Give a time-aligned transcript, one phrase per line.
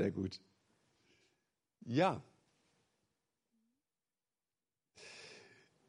[0.00, 0.40] Sehr gut.
[1.84, 2.22] Ja.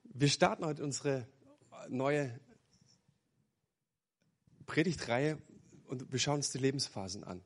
[0.04, 1.26] Wir starten heute unsere
[1.88, 2.38] neue
[4.66, 5.42] Predigtreihe
[5.86, 7.42] und wir schauen uns die Lebensphasen an.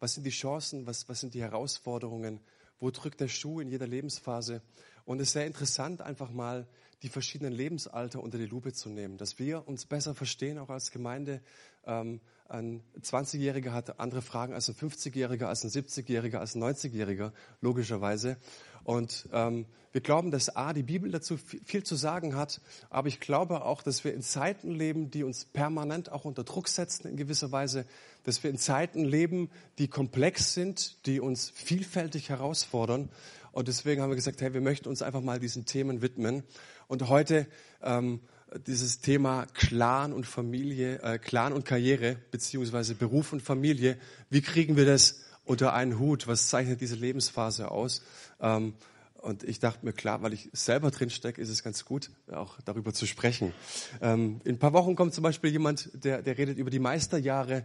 [0.00, 0.84] Was sind die Chancen?
[0.88, 2.40] Was, was sind die Herausforderungen?
[2.80, 4.62] Wo drückt der Schuh in jeder Lebensphase?
[5.04, 6.66] Und es ist sehr interessant, einfach mal
[7.02, 10.90] die verschiedenen Lebensalter unter die Lupe zu nehmen, dass wir uns besser verstehen, auch als
[10.90, 11.40] Gemeinde.
[11.84, 17.32] Ähm, ein 20-Jähriger hat andere Fragen als ein 50-Jähriger, als ein 70-Jähriger, als ein 90-Jähriger,
[17.60, 18.36] logischerweise.
[18.84, 22.60] Und ähm, wir glauben, dass A, die Bibel dazu viel zu sagen hat,
[22.90, 26.68] aber ich glaube auch, dass wir in Zeiten leben, die uns permanent auch unter Druck
[26.68, 27.86] setzen in gewisser Weise,
[28.24, 33.08] dass wir in Zeiten leben, die komplex sind, die uns vielfältig herausfordern.
[33.52, 36.42] Und deswegen haben wir gesagt, hey, wir möchten uns einfach mal diesen Themen widmen.
[36.88, 37.46] Und heute
[37.82, 38.20] ähm,
[38.66, 43.98] dieses Thema Clan und Familie, äh, Clan und Karriere, beziehungsweise Beruf und Familie.
[44.30, 46.26] Wie kriegen wir das unter einen Hut?
[46.26, 48.02] Was zeichnet diese Lebensphase aus?
[48.40, 48.74] Ähm,
[49.16, 52.58] und ich dachte mir, klar, weil ich selber drin stecke, ist es ganz gut, auch
[52.66, 53.54] darüber zu sprechen.
[54.02, 57.64] Ähm, in ein paar Wochen kommt zum Beispiel jemand, der, der redet über die Meisterjahre,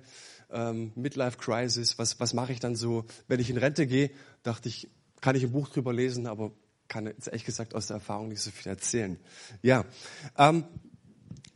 [0.51, 1.99] ähm, Midlife Crisis.
[1.99, 4.09] Was, was mache ich dann so, wenn ich in Rente gehe?
[4.41, 6.51] Dachte ich, kann ich ein Buch drüber lesen, aber
[6.89, 9.17] kann jetzt ehrlich gesagt aus der Erfahrung nicht so viel erzählen.
[9.61, 9.85] Ja,
[10.37, 10.65] ähm,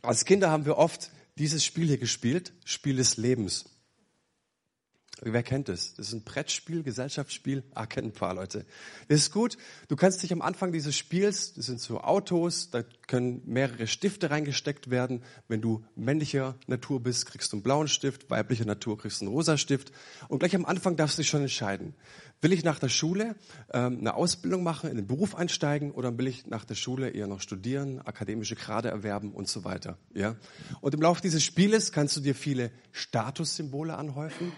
[0.00, 3.66] als Kinder haben wir oft dieses Spiel hier gespielt, Spiel des Lebens.
[5.22, 5.94] Wer kennt es?
[5.94, 7.62] Das ist ein Brettspiel, Gesellschaftsspiel.
[7.72, 8.66] Ah, kennen ein paar Leute.
[9.08, 9.56] Das ist gut.
[9.88, 14.30] Du kannst dich am Anfang dieses Spiels, das sind so Autos, da können mehrere Stifte
[14.30, 15.22] reingesteckt werden.
[15.46, 19.34] Wenn du männlicher Natur bist, kriegst du einen blauen Stift, weiblicher Natur kriegst du einen
[19.34, 19.92] rosa Stift.
[20.28, 21.94] Und gleich am Anfang darfst du dich schon entscheiden.
[22.40, 23.36] Will ich nach der Schule
[23.72, 27.26] ähm, eine Ausbildung machen, in den Beruf einsteigen oder will ich nach der Schule eher
[27.26, 29.96] noch studieren, akademische Grade erwerben und so weiter.
[30.12, 30.36] Ja?
[30.80, 34.52] Und im Laufe dieses Spieles kannst du dir viele Statussymbole anhäufen.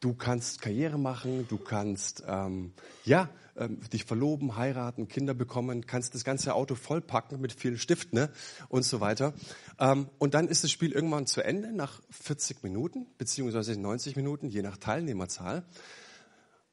[0.00, 2.72] Du kannst Karriere machen, du kannst ähm,
[3.04, 8.18] ja ähm, dich verloben, heiraten, Kinder bekommen, kannst das ganze Auto vollpacken mit vielen Stiften
[8.18, 8.30] ne?
[8.68, 9.32] und so weiter.
[9.78, 14.48] Ähm, und dann ist das Spiel irgendwann zu Ende nach 40 Minuten beziehungsweise 90 Minuten,
[14.48, 15.64] je nach Teilnehmerzahl.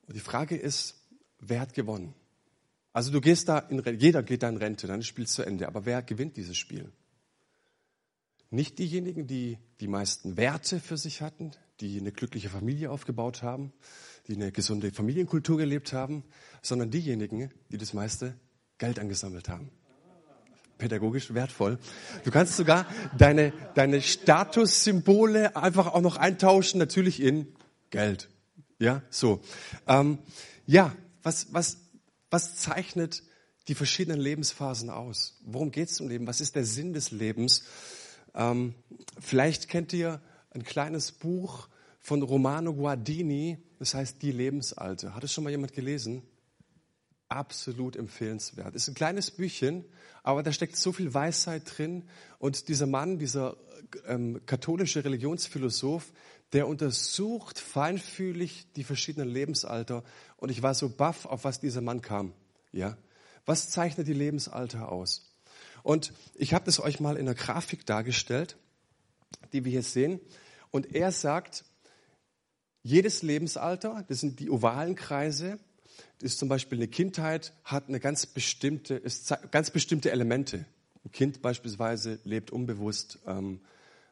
[0.08, 0.96] Und die Frage ist,
[1.40, 2.14] wer hat gewonnen?
[2.92, 5.44] Also du gehst da in jeder geht da in Rente, dann ist das Spiel zu
[5.44, 5.68] Ende.
[5.68, 6.92] Aber wer gewinnt dieses Spiel?
[8.50, 11.52] Nicht diejenigen, die die meisten Werte für sich hatten,
[11.84, 13.74] die eine glückliche Familie aufgebaut haben,
[14.28, 16.24] die eine gesunde Familienkultur gelebt haben,
[16.62, 18.36] sondern diejenigen, die das meiste
[18.78, 19.70] Geld angesammelt haben.
[20.78, 21.78] Pädagogisch wertvoll.
[22.24, 27.54] Du kannst sogar deine, deine Statussymbole einfach auch noch eintauschen, natürlich in
[27.90, 28.30] Geld.
[28.80, 29.42] Ja, so.
[29.86, 30.20] Ähm,
[30.66, 31.80] ja, was, was,
[32.30, 33.24] was zeichnet
[33.68, 35.38] die verschiedenen Lebensphasen aus?
[35.46, 36.28] Worum geht es im Leben?
[36.28, 37.64] Was ist der Sinn des Lebens?
[38.34, 38.74] Ähm,
[39.20, 40.22] vielleicht kennt ihr
[40.52, 41.68] ein kleines Buch
[42.04, 45.16] von Romano Guardini, das heißt Die Lebensalte.
[45.16, 46.22] Hat es schon mal jemand gelesen?
[47.30, 48.76] Absolut empfehlenswert.
[48.76, 49.86] Ist ein kleines Büchchen,
[50.22, 52.04] aber da steckt so viel Weisheit drin.
[52.40, 53.56] Und dieser Mann, dieser
[54.06, 56.12] ähm, katholische Religionsphilosoph,
[56.52, 60.04] der untersucht feinfühlig die verschiedenen Lebensalter.
[60.36, 62.34] Und ich war so baff, auf was dieser Mann kam.
[62.74, 62.98] Ja,
[63.46, 65.34] was zeichnet die Lebensalter aus?
[65.84, 68.58] Und ich habe das euch mal in der Grafik dargestellt,
[69.54, 70.20] die wir hier sehen.
[70.70, 71.64] Und er sagt,
[72.84, 75.58] jedes Lebensalter, das sind die ovalen Kreise,
[76.22, 80.66] ist zum Beispiel eine Kindheit, hat eine ganz bestimmte, ist ganz bestimmte Elemente.
[81.06, 83.60] Ein Kind beispielsweise lebt unbewusst, ähm,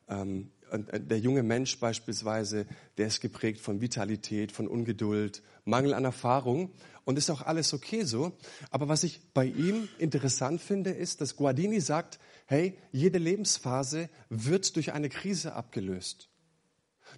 [0.10, 2.66] ähm, äh, der junge Mensch beispielsweise,
[2.98, 6.72] der ist geprägt von Vitalität, von Ungeduld, Mangel an Erfahrung.
[7.04, 8.32] Und ist auch alles okay so.
[8.70, 14.76] Aber was ich bei ihm interessant finde, ist, dass Guardini sagt, hey, jede Lebensphase wird
[14.76, 16.31] durch eine Krise abgelöst.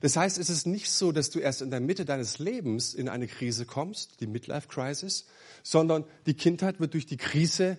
[0.01, 3.09] Das heißt, es ist nicht so, dass du erst in der Mitte deines Lebens in
[3.09, 5.25] eine Krise kommst, die Midlife Crisis,
[5.63, 7.77] sondern die Kindheit wird durch die Krise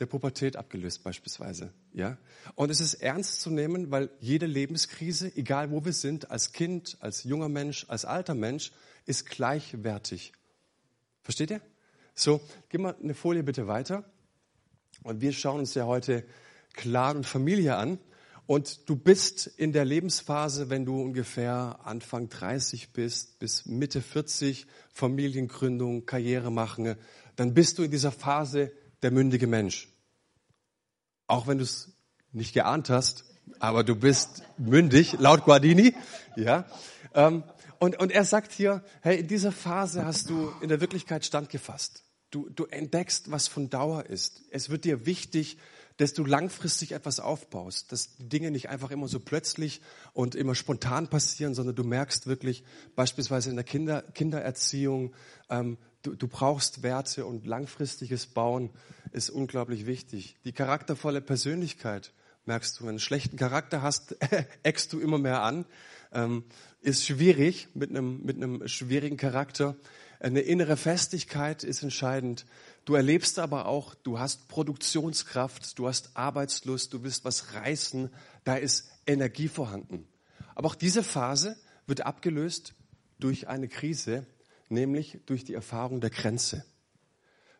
[0.00, 1.72] der Pubertät abgelöst beispielsweise.
[1.92, 2.18] Ja?
[2.54, 6.96] Und es ist ernst zu nehmen, weil jede Lebenskrise, egal wo wir sind, als Kind,
[7.00, 8.72] als junger Mensch, als alter Mensch,
[9.06, 10.32] ist gleichwertig.
[11.22, 11.60] Versteht ihr?
[12.14, 14.04] So, gib mal eine Folie bitte weiter.
[15.02, 16.24] Und wir schauen uns ja heute
[16.74, 17.98] Clan und Familie an.
[18.46, 24.66] Und du bist in der Lebensphase, wenn du ungefähr Anfang 30 bist, bis Mitte 40,
[24.92, 26.96] Familiengründung, Karriere machen,
[27.36, 28.72] dann bist du in dieser Phase
[29.02, 29.88] der mündige Mensch.
[31.26, 31.92] Auch wenn du es
[32.32, 33.24] nicht geahnt hast,
[33.58, 35.94] aber du bist mündig, laut Guardini.
[36.36, 36.66] Ja.
[37.14, 37.44] Ähm,
[37.78, 42.04] und, und er sagt hier, hey, in dieser Phase hast du in der Wirklichkeit standgefasst.
[42.30, 44.42] Du, du entdeckst, was von Dauer ist.
[44.50, 45.58] Es wird dir wichtig,
[46.02, 49.80] dass du langfristig etwas aufbaust, dass die Dinge nicht einfach immer so plötzlich
[50.14, 52.64] und immer spontan passieren, sondern du merkst wirklich
[52.96, 55.14] beispielsweise in der Kinder, Kindererziehung,
[55.48, 58.70] ähm, du, du brauchst Werte und langfristiges Bauen
[59.12, 60.36] ist unglaublich wichtig.
[60.44, 62.12] Die charaktervolle Persönlichkeit
[62.46, 64.16] merkst du, wenn du einen schlechten Charakter hast,
[64.64, 65.66] eckst du immer mehr an.
[66.10, 66.42] Ähm,
[66.80, 69.76] ist schwierig mit einem, mit einem schwierigen Charakter.
[70.18, 72.44] Eine innere Festigkeit ist entscheidend.
[72.84, 78.10] Du erlebst aber auch, du hast Produktionskraft, du hast Arbeitslust, du willst was reißen,
[78.44, 80.08] da ist Energie vorhanden.
[80.54, 81.56] Aber auch diese Phase
[81.86, 82.74] wird abgelöst
[83.20, 84.26] durch eine Krise,
[84.68, 86.64] nämlich durch die Erfahrung der Grenze.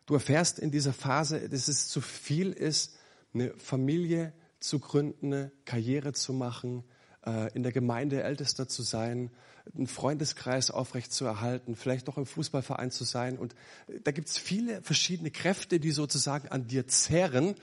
[0.05, 2.97] Du erfährst in dieser Phase, dass es zu viel ist,
[3.33, 6.83] eine Familie zu gründen, eine Karriere zu machen,
[7.53, 9.31] in der Gemeinde Ältester zu sein,
[9.75, 13.37] einen Freundeskreis aufrecht zu erhalten, vielleicht noch im Fußballverein zu sein.
[13.37, 13.53] Und
[13.87, 17.55] äh, da gibt es viele verschiedene Kräfte, die sozusagen an dir zehren.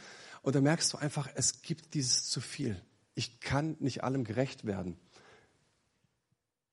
[0.43, 2.81] Und da merkst du einfach, es gibt dieses zu viel.
[3.15, 4.97] Ich kann nicht allem gerecht werden.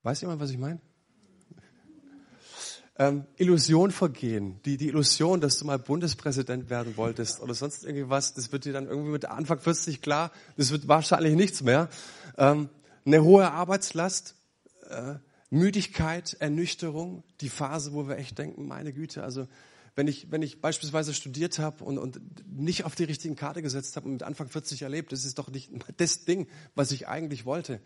[0.02, 0.80] Weiß jemand, was ich meine?
[3.00, 4.60] Ähm, Illusion vergehen.
[4.64, 8.72] Die, die Illusion, dass du mal Bundespräsident werden wolltest oder sonst irgendwas, das wird dir
[8.72, 10.32] dann irgendwie mit Anfang 40 klar.
[10.56, 11.90] Das wird wahrscheinlich nichts mehr.
[12.36, 12.68] Ähm,
[13.08, 14.34] eine hohe Arbeitslast,
[14.90, 15.14] äh,
[15.48, 19.48] Müdigkeit, Ernüchterung, die Phase, wo wir echt denken, meine Güte, also
[19.94, 23.96] wenn ich, wenn ich beispielsweise studiert habe und, und nicht auf die richtigen Karte gesetzt
[23.96, 27.46] habe und mit Anfang 40 erlebt, das ist doch nicht das Ding, was ich eigentlich
[27.46, 27.80] wollte.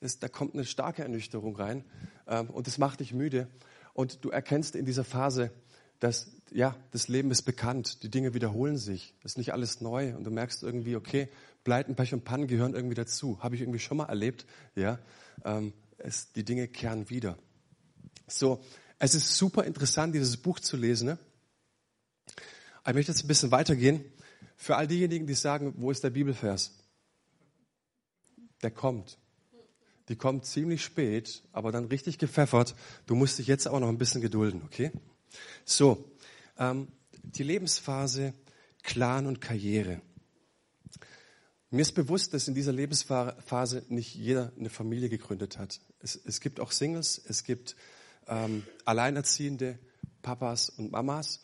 [0.00, 1.84] Das, da kommt eine starke Ernüchterung rein
[2.26, 3.48] ähm, und das macht dich müde.
[3.92, 5.52] Und du erkennst in dieser Phase,
[6.00, 10.22] dass ja, das Leben ist bekannt, die Dinge wiederholen sich, ist nicht alles neu und
[10.22, 11.28] du merkst irgendwie, okay,
[11.64, 13.42] Pleiten, Pech und Pannen gehören irgendwie dazu.
[13.42, 14.46] Habe ich irgendwie schon mal erlebt.
[14.76, 15.00] Ja,
[15.44, 17.36] ähm, es, die Dinge kehren wieder.
[18.28, 18.62] So,
[19.00, 21.06] es ist super interessant, dieses Buch zu lesen.
[21.08, 21.18] Ne?
[22.86, 24.04] Ich möchte jetzt ein bisschen weitergehen.
[24.56, 26.72] Für all diejenigen, die sagen, wo ist der Bibelvers?
[28.62, 29.18] Der kommt.
[30.08, 32.76] Die kommt ziemlich spät, aber dann richtig gepfeffert.
[33.06, 34.92] Du musst dich jetzt auch noch ein bisschen gedulden, okay?
[35.64, 36.12] So,
[36.58, 36.88] ähm,
[37.22, 38.34] die Lebensphase
[38.82, 40.00] Clan und Karriere.
[41.70, 45.80] Mir ist bewusst, dass in dieser Lebensphase nicht jeder eine Familie gegründet hat.
[46.00, 47.74] Es, es gibt auch Singles, es gibt
[48.28, 49.78] ähm, Alleinerziehende,
[50.22, 51.40] Papas und Mamas.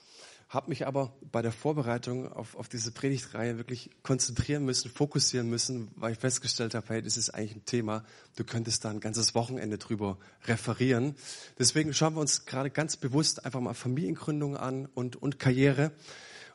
[0.50, 5.92] Habe mich aber bei der Vorbereitung auf, auf diese Predigtreihe wirklich konzentrieren müssen, fokussieren müssen,
[5.94, 8.04] weil ich festgestellt habe, hey, das ist eigentlich ein Thema,
[8.34, 11.14] du könntest da ein ganzes Wochenende drüber referieren.
[11.56, 15.92] Deswegen schauen wir uns gerade ganz bewusst einfach mal Familiengründung an und, und Karriere.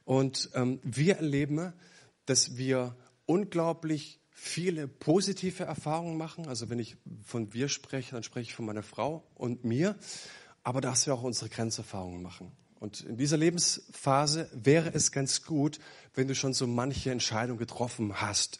[0.03, 1.71] Und ähm, wir erleben,
[2.25, 6.50] dass wir unglaublich viele positive Erfahrungen machen.
[6.50, 9.95] Also wenn ich von wir spreche, dann spreche ich von meiner Frau und mir.
[10.63, 12.51] Aber dass wir auch unsere Grenzerfahrungen machen.
[12.85, 15.79] Und in dieser Lebensphase wäre es ganz gut,
[16.13, 18.59] wenn du schon so manche Entscheidung getroffen hast.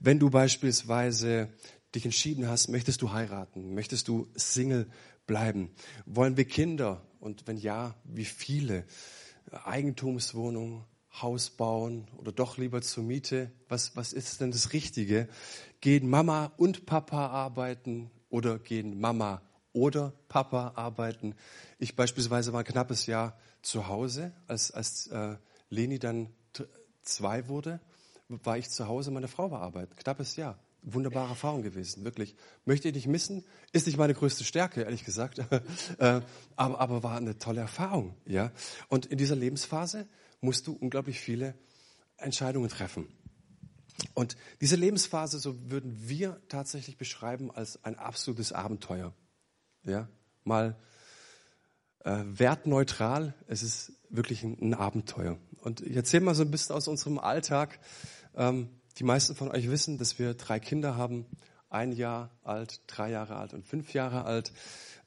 [0.00, 1.48] Wenn du beispielsweise
[1.94, 4.86] dich entschieden hast, möchtest du heiraten, möchtest du Single
[5.26, 5.70] bleiben,
[6.04, 8.84] wollen wir Kinder und wenn ja, wie viele?
[9.50, 10.84] Eigentumswohnung,
[11.22, 13.50] Haus bauen oder doch lieber zur Miete?
[13.70, 15.26] Was, was ist denn das Richtige?
[15.80, 19.40] Gehen Mama und Papa arbeiten oder gehen Mama
[19.72, 21.34] oder Papa arbeiten?
[21.78, 25.36] Ich beispielsweise war ein knappes Jahr zu Hause, als, als äh,
[25.70, 26.28] Leni dann
[27.02, 27.80] zwei wurde,
[28.28, 29.94] war ich zu Hause, meine Frau war arbeiten.
[29.96, 30.58] Knappes Jahr.
[30.82, 32.36] Wunderbare Erfahrung gewesen, wirklich.
[32.66, 35.38] Möchte ich nicht missen, ist nicht meine größte Stärke, ehrlich gesagt,
[35.98, 36.20] äh,
[36.56, 38.52] aber, aber war eine tolle Erfahrung, ja.
[38.88, 40.06] Und in dieser Lebensphase
[40.42, 41.54] musst du unglaublich viele
[42.18, 43.08] Entscheidungen treffen.
[44.12, 49.14] Und diese Lebensphase, so würden wir tatsächlich beschreiben als ein absolutes Abenteuer.
[49.84, 50.08] Ja,
[50.44, 50.76] mal
[52.04, 55.38] äh, wertneutral, es ist wirklich ein, ein, Abenteuer.
[55.60, 57.80] Und ich erzähle mal so ein bisschen aus unserem Alltag.
[58.36, 58.68] Ähm,
[58.98, 61.26] die meisten von euch wissen, dass wir drei Kinder haben,
[61.70, 64.52] ein Jahr alt, drei Jahre alt und fünf Jahre alt.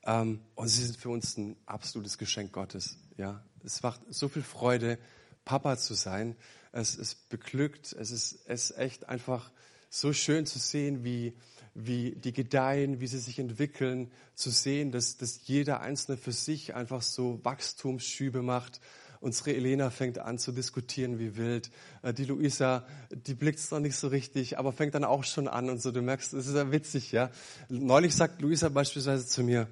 [0.03, 2.97] Ähm, und sie sind für uns ein absolutes Geschenk Gottes.
[3.15, 4.97] Ja, es macht so viel Freude,
[5.45, 6.35] Papa zu sein.
[6.71, 7.93] Es ist beglückt.
[7.93, 9.51] Es ist, es ist echt einfach
[9.89, 11.33] so schön zu sehen, wie,
[11.79, 16.73] wie die gedeihen, wie sie sich entwickeln, zu sehen, dass, dass jeder Einzelne für sich
[16.73, 18.81] einfach so Wachstumsschübe macht.
[19.19, 21.69] Unsere Elena fängt an zu diskutieren wie wild.
[22.01, 25.47] Äh, die Luisa, die blickt es noch nicht so richtig, aber fängt dann auch schon
[25.47, 25.91] an und so.
[25.91, 27.29] Du merkst, es ist ja witzig, ja.
[27.69, 29.67] Neulich sagt Luisa beispielsweise zu mir,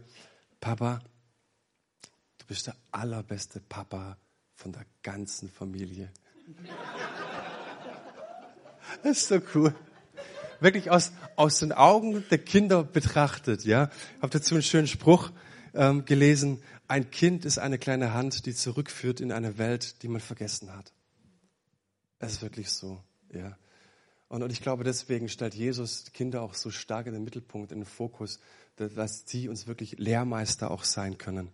[0.60, 1.00] Papa,
[2.38, 4.18] du bist der allerbeste Papa,
[4.54, 6.12] von der ganzen Familie.
[9.04, 9.76] Das ist so cool.
[10.60, 13.90] Wirklich aus, aus den Augen der Kinder betrachtet, ja.
[14.18, 15.32] Ich habe dazu einen schönen Spruch
[15.74, 16.62] ähm, gelesen.
[16.88, 20.94] Ein Kind ist eine kleine Hand, die zurückführt in eine Welt, die man vergessen hat.
[22.20, 23.02] Es ist wirklich so,
[23.34, 23.58] ja.
[24.28, 27.80] Und, und ich glaube, deswegen stellt Jesus Kinder auch so stark in den Mittelpunkt, in
[27.80, 28.40] den Fokus,
[28.76, 31.50] dass sie uns wirklich Lehrmeister auch sein können.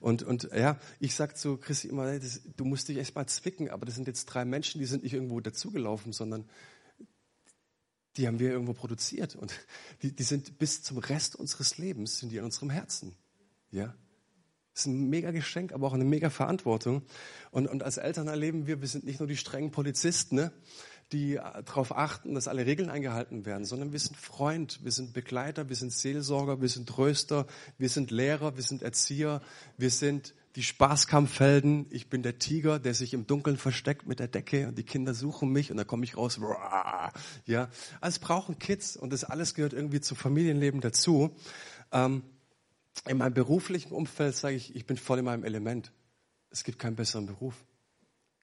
[0.00, 3.70] Und, und ja, ich sag zu Christi immer, das, du musst dich echt mal zwicken,
[3.70, 6.46] aber das sind jetzt drei Menschen, die sind nicht irgendwo dazugelaufen, sondern
[8.16, 9.54] die haben wir irgendwo produziert und
[10.02, 13.14] die, die sind bis zum Rest unseres Lebens, sind die in unserem Herzen.
[13.70, 13.94] Ja,
[14.74, 17.02] das ist ein mega Geschenk, aber auch eine mega Verantwortung.
[17.52, 20.52] Und, und als Eltern erleben wir, wir sind nicht nur die strengen Polizisten, ne,
[21.12, 25.68] die darauf achten, dass alle Regeln eingehalten werden, sondern wir sind Freund, wir sind Begleiter,
[25.68, 27.46] wir sind Seelsorger, wir sind Tröster,
[27.78, 29.42] wir sind Lehrer, wir sind Erzieher,
[29.76, 31.86] wir sind die Spaßkampfhelden.
[31.90, 35.12] Ich bin der Tiger, der sich im Dunkeln versteckt mit der Decke und die Kinder
[35.14, 36.38] suchen mich und dann komme ich raus.
[37.46, 37.68] Ja,
[38.00, 41.36] also es brauchen Kids und das alles gehört irgendwie zum Familienleben dazu.
[41.90, 42.22] Ähm,
[43.06, 45.92] in meinem beruflichen Umfeld sage ich, ich bin voll in meinem Element.
[46.50, 47.64] Es gibt keinen besseren Beruf.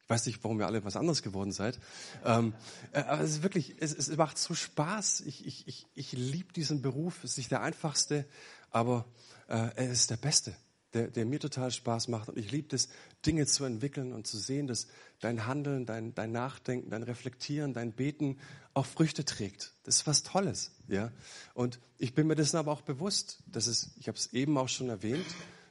[0.04, 1.80] Ich weiß nicht, warum ihr alle was anderes geworden seid.
[2.26, 2.54] Ähm,
[2.92, 5.22] äh, aber es ist wirklich, es, es macht so Spaß.
[5.22, 7.24] Ich, ich, ich, ich liebe diesen Beruf.
[7.24, 8.26] Es ist nicht der einfachste,
[8.70, 9.06] aber
[9.48, 10.54] äh, er ist der beste
[10.94, 12.30] der, der mir total Spaß macht.
[12.30, 12.90] Und ich liebe es,
[13.26, 14.88] Dinge zu entwickeln und zu sehen, dass
[15.20, 18.38] dein Handeln, dein, dein Nachdenken, dein Reflektieren, dein Beten
[18.74, 19.74] auch Früchte trägt.
[19.84, 20.72] Das ist was Tolles.
[20.88, 21.12] Ja?
[21.54, 24.70] Und ich bin mir dessen aber auch bewusst, dass es, ich habe es eben auch
[24.70, 25.26] schon erwähnt,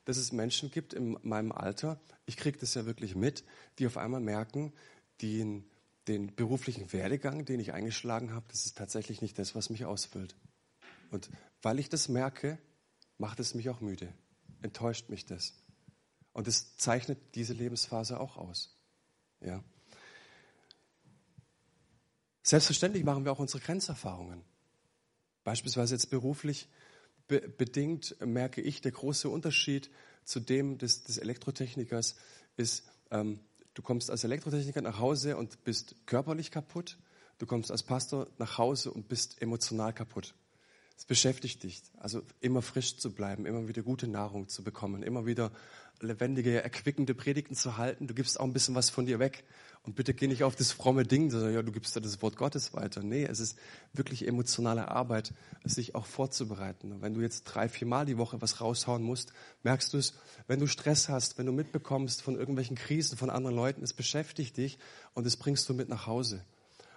[0.07, 3.45] dass es Menschen gibt in meinem Alter, ich kriege das ja wirklich mit,
[3.79, 4.73] die auf einmal merken,
[5.21, 5.65] den,
[6.09, 10.35] den beruflichen Werdegang, den ich eingeschlagen habe, das ist tatsächlich nicht das, was mich ausfüllt.
[11.11, 11.29] Und
[11.61, 12.59] weil ich das merke,
[13.19, 14.13] macht es mich auch müde
[14.63, 15.55] enttäuscht mich das.
[16.33, 18.77] Und das zeichnet diese Lebensphase auch aus.
[19.41, 19.63] Ja.
[22.43, 24.43] Selbstverständlich machen wir auch unsere Grenzerfahrungen.
[25.45, 26.69] Beispielsweise jetzt beruflich
[27.29, 29.91] be bedingt merke ich, der große Unterschied
[30.25, 32.17] zu dem des, des Elektrotechnikers
[32.57, 33.41] ist, ähm,
[33.75, 36.99] du kommst als Elektrotechniker nach Hause und bist körperlich kaputt.
[37.39, 40.35] Du kommst als Pastor nach Hause und bist emotional kaputt.
[41.01, 45.25] Es beschäftigt dich, also immer frisch zu bleiben, immer wieder gute Nahrung zu bekommen, immer
[45.25, 45.51] wieder
[46.01, 48.07] lebendige, erquickende Predigten zu halten.
[48.07, 49.45] Du gibst auch ein bisschen was von dir weg.
[49.83, 52.37] Und bitte geh nicht auf das fromme Ding, sondern ja, du gibst da das Wort
[52.37, 53.03] Gottes weiter.
[53.03, 53.57] Nee, es ist
[53.95, 55.33] wirklich emotionale Arbeit,
[55.65, 56.93] sich auch vorzubereiten.
[56.93, 60.13] Und wenn du jetzt drei, vier Mal die Woche was raushauen musst, merkst du es,
[60.49, 64.59] wenn du Stress hast, wenn du mitbekommst von irgendwelchen Krisen von anderen Leuten, es beschäftigt
[64.59, 64.79] dich
[65.15, 66.45] und das bringst du mit nach Hause.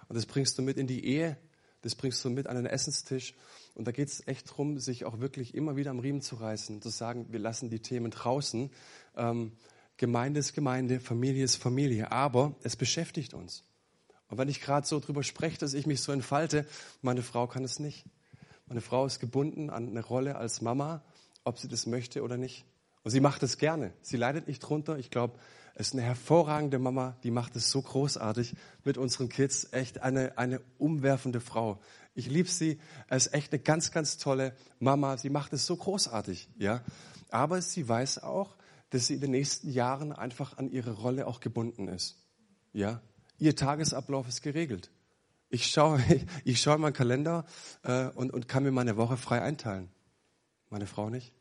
[0.08, 1.38] Und das bringst du mit in die Ehe,
[1.80, 3.32] das bringst du mit an den Essenstisch.
[3.74, 6.80] Und da geht es echt darum, sich auch wirklich immer wieder am Riemen zu reißen,
[6.80, 8.70] zu sagen, wir lassen die Themen draußen.
[9.16, 9.52] Ähm,
[9.96, 13.64] Gemeinde ist Gemeinde, Familie ist Familie, aber es beschäftigt uns.
[14.28, 16.66] Und wenn ich gerade so drüber spreche, dass ich mich so entfalte,
[17.02, 18.04] meine Frau kann es nicht.
[18.66, 21.04] Meine Frau ist gebunden an eine Rolle als Mama,
[21.44, 22.64] ob sie das möchte oder nicht.
[23.02, 23.92] Und sie macht es gerne.
[24.00, 24.98] Sie leidet nicht drunter.
[24.98, 25.38] Ich glaube,
[25.74, 28.54] ist eine hervorragende Mama, die macht es so großartig
[28.84, 29.72] mit unseren Kids.
[29.72, 31.80] Echt eine, eine umwerfende Frau.
[32.14, 32.78] Ich liebe sie.
[33.08, 35.16] Er ist echt eine ganz, ganz tolle Mama.
[35.16, 36.82] Sie macht es so großartig, ja.
[37.30, 38.56] Aber sie weiß auch,
[38.90, 42.16] dass sie in den nächsten Jahren einfach an ihre Rolle auch gebunden ist,
[42.72, 43.00] ja.
[43.38, 44.92] Ihr Tagesablauf ist geregelt.
[45.48, 46.00] Ich schaue,
[46.44, 47.44] ich schaue in meinen Kalender
[47.82, 49.88] äh, und, und kann mir meine Woche frei einteilen.
[50.70, 51.32] Meine Frau nicht.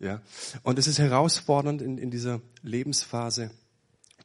[0.00, 0.22] Ja.
[0.62, 3.50] Und es ist herausfordernd in, in dieser Lebensphase.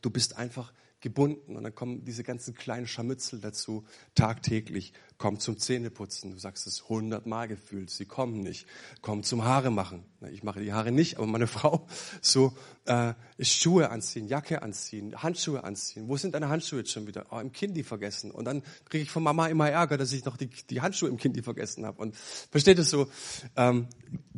[0.02, 4.94] Du bist einfach gebunden und dann kommen diese ganzen kleinen Scharmützel dazu tagtäglich.
[5.18, 8.68] Komm zum Zähneputzen, du sagst es hundertmal gefühlt, sie kommen nicht.
[9.02, 10.04] Komm zum Haare machen.
[10.32, 11.88] Ich mache die Haare nicht, aber meine Frau
[12.22, 12.54] so
[12.84, 16.10] äh, Schuhe anziehen, Jacke anziehen, Handschuhe anziehen.
[16.10, 17.28] Wo sind deine Handschuhe jetzt schon wieder?
[17.32, 18.30] Oh, im Kindi vergessen.
[18.30, 21.16] Und dann kriege ich von Mama immer Ärger, dass ich noch die, die Handschuhe im
[21.16, 22.02] Kindi vergessen habe.
[22.02, 22.16] Und
[22.52, 23.08] versteht es so?
[23.56, 23.88] Ähm,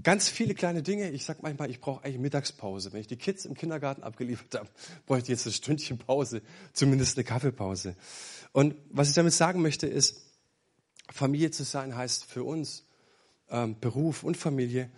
[0.04, 1.10] ganz viele kleine Dinge.
[1.10, 2.94] Ich sag manchmal, ich brauche eigentlich Mittagspause.
[2.94, 4.70] Wenn ich die Kids im Kindergarten abgeliefert habe,
[5.08, 6.44] brauche ich jetzt ein Stündchen Pause,
[6.74, 7.96] zumindest eine Kaffeepause.
[8.52, 10.27] Und was ich damit sagen möchte ist,
[11.10, 12.86] Familie zu sein heißt für uns
[13.50, 14.90] ähm, Beruf und Familie.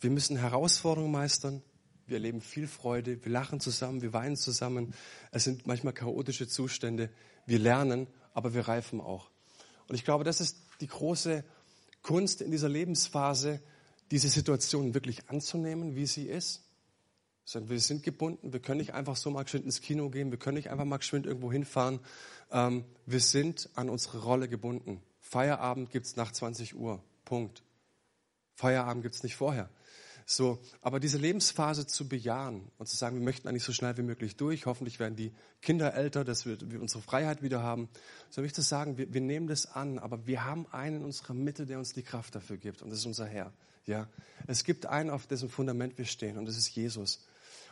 [0.00, 1.62] Wir müssen Herausforderungen meistern.
[2.06, 3.24] Wir erleben viel Freude.
[3.24, 4.02] Wir lachen zusammen.
[4.02, 4.94] Wir weinen zusammen.
[5.30, 7.10] Es sind manchmal chaotische Zustände.
[7.46, 9.30] Wir lernen, aber wir reifen auch.
[9.88, 11.44] Und ich glaube, das ist die große
[12.02, 13.60] Kunst in dieser Lebensphase,
[14.10, 16.64] diese Situation wirklich anzunehmen, wie sie ist.
[17.54, 20.58] Wir sind gebunden, wir können nicht einfach so mal geschwind ins Kino gehen, wir können
[20.58, 22.00] nicht einfach mal geschwind irgendwo hinfahren.
[22.50, 25.00] Ähm, wir sind an unsere Rolle gebunden.
[25.28, 27.02] Feierabend gibt es nach 20 Uhr.
[27.26, 27.62] Punkt.
[28.54, 29.68] Feierabend gibt es nicht vorher.
[30.24, 34.02] So, aber diese Lebensphase zu bejahen und zu sagen, wir möchten eigentlich so schnell wie
[34.02, 37.90] möglich durch, hoffentlich werden die Kinder älter, dass wir, wir unsere Freiheit wieder haben.
[38.30, 41.04] So möchte ich zu sagen, wir, wir nehmen das an, aber wir haben einen in
[41.04, 43.52] unserer Mitte, der uns die Kraft dafür gibt und das ist unser Herr.
[43.86, 44.08] Ja,
[44.46, 47.26] es gibt einen, auf dessen Fundament wir stehen und das ist Jesus.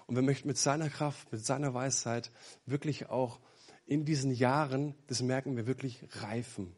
[0.06, 2.30] Und wir möchten mit seiner Kraft, mit seiner Weisheit
[2.66, 3.38] wirklich auch
[3.86, 6.74] in diesen Jahren, das merken wir wirklich, reifen.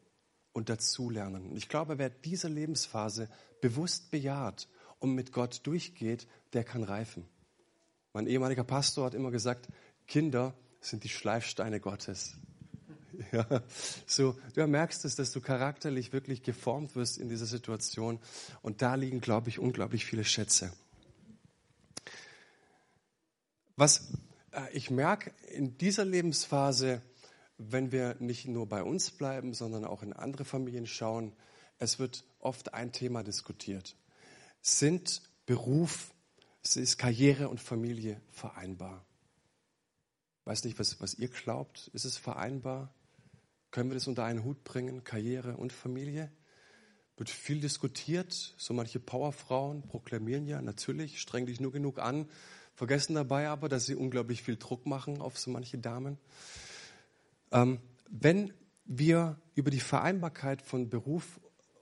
[0.59, 1.51] Und dazulernen.
[1.51, 3.29] Und ich glaube, wer diese Lebensphase
[3.61, 4.67] bewusst bejaht
[4.99, 7.25] und mit Gott durchgeht, der kann reifen.
[8.11, 9.69] Mein ehemaliger Pastor hat immer gesagt,
[10.05, 12.35] Kinder sind die Schleifsteine Gottes.
[13.33, 13.45] Ja,
[14.07, 18.17] so, du merkst es, dass du charakterlich wirklich geformt wirst in dieser Situation.
[18.61, 20.71] Und da liegen, glaube ich, unglaublich viele Schätze.
[23.75, 24.13] Was
[24.51, 27.01] äh, ich merke in dieser Lebensphase,
[27.59, 31.33] wenn wir nicht nur bei uns bleiben, sondern auch in andere Familien schauen,
[31.77, 33.97] es wird oft ein Thema diskutiert.
[34.61, 36.13] Sind Beruf,
[36.63, 39.05] ist Karriere und Familie vereinbar?
[40.45, 41.89] Weiß nicht, was, was ihr glaubt.
[41.93, 42.93] Ist es vereinbar?
[43.71, 46.31] Können wir das unter einen Hut bringen, Karriere und Familie?
[47.17, 48.55] Wird viel diskutiert.
[48.57, 52.29] So manche Powerfrauen proklamieren ja, natürlich, streng dich nur genug an,
[52.73, 56.17] vergessen dabei aber, dass sie unglaublich viel Druck machen auf so manche Damen.
[57.51, 57.79] Ähm,
[58.09, 58.53] wenn
[58.85, 61.39] wir über die Vereinbarkeit von Beruf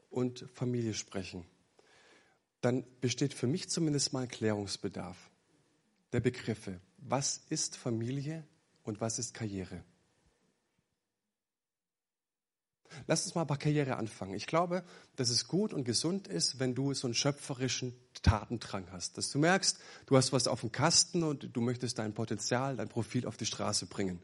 [0.10, 1.46] und Familie sprechen,
[2.62, 5.18] dann besteht für mich zumindest mal Klärungsbedarf
[6.12, 6.80] der Begriffe.
[6.98, 8.46] Was ist Familie
[8.84, 9.84] und was ist Karriere?
[13.06, 14.34] Lass uns mal bei Karriere anfangen.
[14.34, 14.84] Ich glaube,
[15.16, 17.94] dass es gut und gesund ist, wenn du so einen schöpferischen
[18.24, 19.18] Tatendrang hast.
[19.18, 22.90] Dass du merkst, du hast was auf dem Kasten und du möchtest dein Potenzial, dein
[22.90, 24.20] Profil auf die Straße bringen.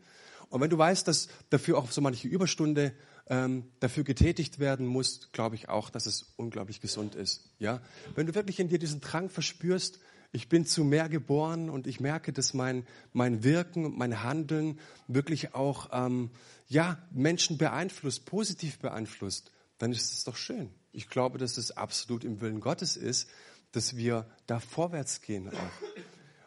[0.49, 2.93] Und wenn du weißt, dass dafür auch so manche Überstunde
[3.27, 7.49] ähm, dafür getätigt werden muss, glaube ich auch, dass es unglaublich gesund ist.
[7.59, 7.81] Ja,
[8.15, 9.99] wenn du wirklich in dir diesen Drang verspürst,
[10.31, 15.53] ich bin zu mehr geboren und ich merke, dass mein, mein Wirken mein Handeln wirklich
[15.53, 16.31] auch ähm,
[16.67, 20.69] ja, Menschen beeinflusst, positiv beeinflusst, dann ist es doch schön.
[20.91, 23.29] Ich glaube, dass es absolut im Willen Gottes ist,
[23.73, 25.71] dass wir da vorwärts gehen auch.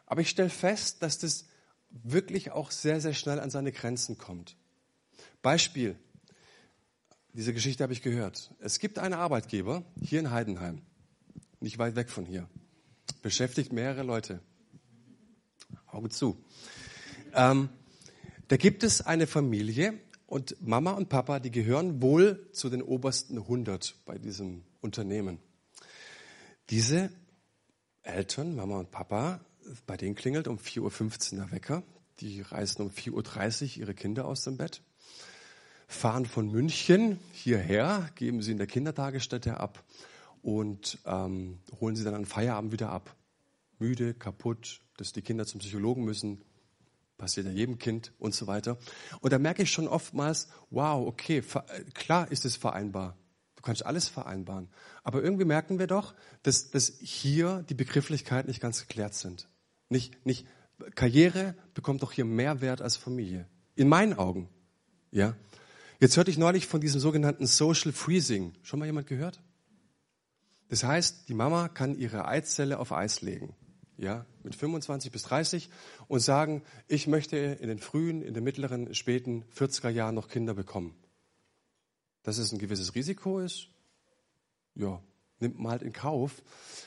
[0.06, 1.46] Aber ich stelle fest, dass das
[2.02, 4.56] wirklich auch sehr, sehr schnell an seine Grenzen kommt.
[5.42, 5.96] Beispiel,
[7.32, 8.54] diese Geschichte habe ich gehört.
[8.60, 10.82] Es gibt einen Arbeitgeber hier in Heidenheim,
[11.60, 12.48] nicht weit weg von hier
[13.22, 14.40] beschäftigt mehrere Leute.
[15.86, 16.36] Augen zu.
[17.34, 17.68] Ähm,
[18.48, 23.38] da gibt es eine Familie und Mama und Papa, die gehören wohl zu den obersten
[23.38, 25.38] 100 bei diesem Unternehmen.
[26.70, 27.10] Diese
[28.02, 29.40] Eltern, Mama und Papa,
[29.86, 31.82] bei denen klingelt um 4.15 Uhr der Wecker.
[32.20, 34.82] Die reißen um 4.30 Uhr ihre Kinder aus dem Bett,
[35.86, 39.84] fahren von München hierher, geben sie in der Kindertagesstätte ab
[40.42, 43.14] und ähm, holen sie dann an Feierabend wieder ab.
[43.78, 46.42] Müde, kaputt, dass die Kinder zum Psychologen müssen,
[47.18, 48.78] passiert ja jedem Kind und so weiter.
[49.20, 51.42] Und da merke ich schon oftmals, wow, okay,
[51.94, 53.16] klar ist es vereinbar.
[53.56, 54.68] Du kannst alles vereinbaren.
[55.02, 59.48] Aber irgendwie merken wir doch, dass, dass hier die Begrifflichkeiten nicht ganz geklärt sind.
[59.88, 60.46] Nicht, nicht,
[60.94, 63.48] Karriere bekommt doch hier mehr Wert als Familie.
[63.74, 64.48] In meinen Augen.
[65.10, 65.36] Ja.
[66.00, 68.52] Jetzt hörte ich neulich von diesem sogenannten Social Freezing.
[68.62, 69.40] Schon mal jemand gehört?
[70.68, 73.54] Das heißt, die Mama kann ihre Eizelle auf Eis legen,
[73.96, 75.70] ja, mit 25 bis 30
[76.08, 80.54] und sagen, ich möchte in den frühen, in den mittleren, späten 40er Jahren noch Kinder
[80.54, 80.96] bekommen.
[82.24, 83.68] Dass es ein gewisses Risiko ist,
[84.74, 85.00] ja,
[85.40, 86.42] nimmt man halt in Kauf.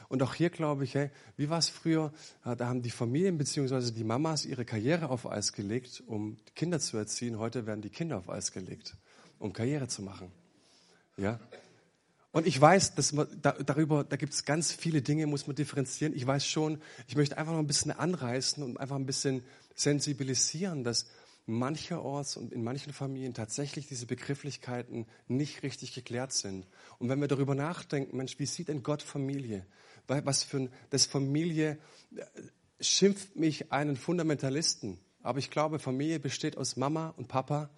[0.08, 2.12] Und auch hier glaube ich, hey, wie war es früher?
[2.44, 3.92] Da haben die Familien bzw.
[3.92, 7.38] die Mamas ihre Karriere auf Eis gelegt, um Kinder zu erziehen.
[7.38, 8.96] Heute werden die Kinder auf Eis gelegt,
[9.38, 10.32] um Karriere zu machen.
[11.18, 11.40] Ja,
[12.32, 15.56] und ich weiß, dass man da, darüber, da gibt es ganz viele Dinge, muss man
[15.56, 16.16] differenzieren.
[16.16, 20.84] Ich weiß schon, ich möchte einfach noch ein bisschen anreißen und einfach ein bisschen sensibilisieren,
[20.84, 21.08] dass
[21.50, 26.68] mancherorts und in manchen Familien tatsächlich diese Begrifflichkeiten nicht richtig geklärt sind.
[26.98, 29.66] Und wenn wir darüber nachdenken, Mensch, wie sieht denn Gott Familie?
[30.08, 31.78] Was für ein, das Familie
[32.16, 32.24] äh,
[32.80, 35.00] schimpft mich einen Fundamentalisten.
[35.22, 37.70] Aber ich glaube, Familie besteht aus Mama und Papa,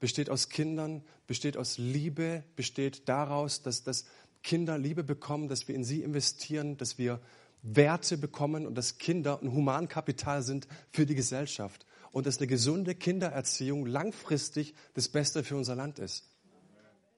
[0.00, 4.06] besteht aus Kindern, besteht aus Liebe, besteht daraus, dass, dass
[4.42, 7.20] Kinder Liebe bekommen, dass wir in sie investieren, dass wir
[7.62, 12.94] Werte bekommen und dass Kinder ein Humankapital sind für die Gesellschaft und dass eine gesunde
[12.94, 16.28] Kindererziehung langfristig das Beste für unser Land ist.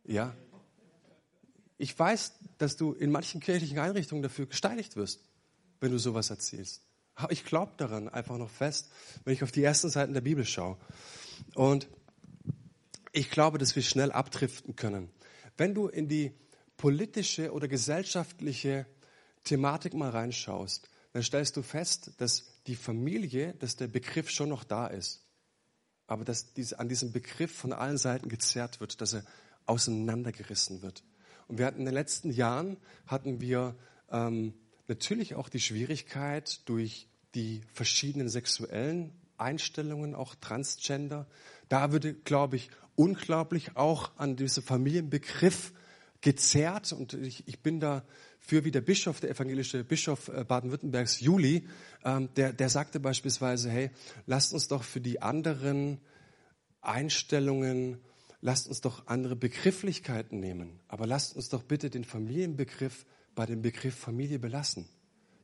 [0.05, 0.35] Ja.
[1.77, 5.21] Ich weiß, dass du in manchen kirchlichen Einrichtungen dafür gesteinigt wirst,
[5.81, 6.83] wenn du sowas erzählst.
[7.17, 8.91] Aber ich glaube daran einfach noch fest,
[9.25, 10.77] wenn ich auf die ersten Seiten der Bibel schaue.
[11.55, 11.89] Und
[13.13, 15.11] ich glaube, dass wir schnell abdriften können.
[15.57, 16.33] Wenn du in die
[16.77, 18.87] politische oder gesellschaftliche
[19.45, 24.65] Thematik mal reinschaust, dann stellst du fest, dass die Familie, dass der Begriff schon noch
[24.65, 25.27] da ist.
[26.07, 29.25] Aber dass diese, an diesem Begriff von allen Seiten gezerrt wird, dass er
[29.67, 31.03] auseinandergerissen wird.
[31.49, 33.75] Und wir hatten in den letzten Jahren, hatten wir
[34.11, 34.55] ähm,
[34.89, 41.27] natürlich auch die Schwierigkeit durch die verschiedenen sexuellen Einstellungen, auch Transgender.
[41.69, 45.73] Da würde, glaube ich, unglaublich auch an diesem Familienbegriff
[46.25, 48.03] gezerrt und ich, ich bin da
[48.41, 51.69] für wie der Bischof, der evangelische Bischof äh, Baden-Württembergs, Juli,
[52.03, 53.91] ähm, der, der sagte beispielsweise, hey,
[54.25, 56.01] lasst uns doch für die anderen
[56.81, 57.99] Einstellungen,
[58.41, 63.61] lasst uns doch andere Begrifflichkeiten nehmen, aber lasst uns doch bitte den Familienbegriff bei dem
[63.61, 64.89] Begriff Familie belassen.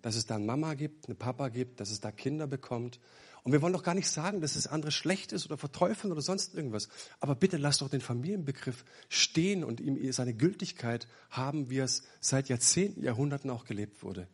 [0.01, 3.01] Dass es da eine Mama gibt, eine Papa gibt, dass es da Kinder bekommt.
[3.43, 6.21] Und wir wollen doch gar nicht sagen, dass es andere schlecht ist oder verteufeln oder
[6.21, 6.89] sonst irgendwas.
[7.21, 12.49] Aber bitte lasst doch den Familienbegriff stehen und ihm seine Gültigkeit haben, wie es seit
[12.49, 14.29] Jahrzehnten, Jahrhunderten auch gelebt wurde.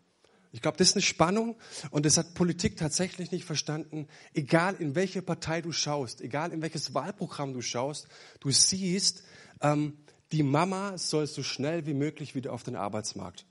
[0.52, 1.56] Ich glaube, das ist eine Spannung
[1.90, 4.08] und das hat Politik tatsächlich nicht verstanden.
[4.32, 8.08] Egal in welche Partei du schaust, egal in welches Wahlprogramm du schaust,
[8.40, 9.22] du siehst,
[9.60, 9.98] ähm,
[10.32, 13.46] die Mama soll so schnell wie möglich wieder auf den Arbeitsmarkt.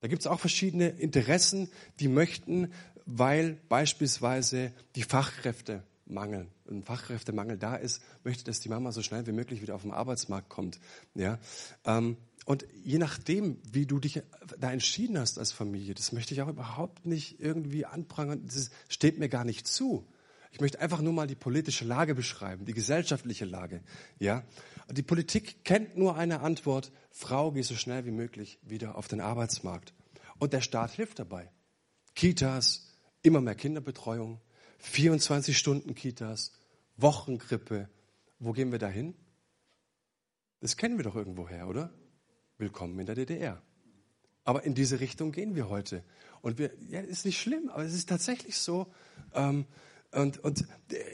[0.00, 1.70] Da gibt es auch verschiedene Interessen,
[2.00, 2.72] die möchten,
[3.06, 9.26] weil beispielsweise die Fachkräfte mangeln, ein Fachkräftemangel da ist, möchte, dass die Mama so schnell
[9.26, 10.78] wie möglich wieder auf den Arbeitsmarkt kommt.
[11.14, 11.38] Ja?
[11.84, 14.22] Ähm, und je nachdem, wie du dich
[14.58, 19.18] da entschieden hast als Familie, das möchte ich auch überhaupt nicht irgendwie anprangern, das steht
[19.18, 20.06] mir gar nicht zu.
[20.52, 23.82] Ich möchte einfach nur mal die politische Lage beschreiben, die gesellschaftliche Lage.
[24.18, 24.44] Ja?
[24.90, 29.20] Die Politik kennt nur eine Antwort, Frau, geh so schnell wie möglich wieder auf den
[29.20, 29.92] Arbeitsmarkt.
[30.38, 31.50] Und der Staat hilft dabei.
[32.14, 32.85] Kitas,
[33.26, 34.40] immer mehr Kinderbetreuung,
[34.78, 36.52] 24 Stunden Kitas,
[36.96, 37.88] Wochengrippe.
[38.38, 39.14] Wo gehen wir da hin?
[40.60, 41.92] Das kennen wir doch irgendwoher, oder?
[42.56, 43.60] Willkommen in der DDR.
[44.44, 46.04] Aber in diese Richtung gehen wir heute.
[46.40, 48.86] Und wir, ja, ist nicht schlimm, aber es ist tatsächlich so.
[49.34, 49.66] Ähm,
[50.12, 50.64] und, und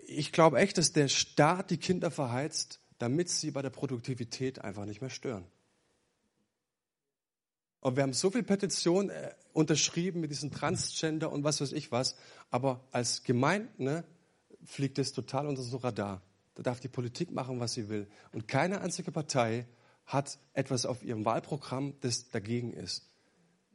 [0.07, 4.85] ich glaube echt, dass der Staat die Kinder verheizt, damit sie bei der Produktivität einfach
[4.85, 5.47] nicht mehr stören.
[7.83, 11.91] Und wir haben so viel Petitionen äh, unterschrieben mit diesem Transgender und was weiß ich
[11.91, 12.17] was.
[12.51, 14.05] Aber als Gemeinde ne,
[14.65, 16.23] fliegt es total unter so Radar.
[16.55, 18.07] Da darf die Politik machen, was sie will.
[18.33, 19.67] Und keine einzige Partei
[20.07, 23.11] hat etwas auf ihrem Wahlprogramm, das dagegen ist.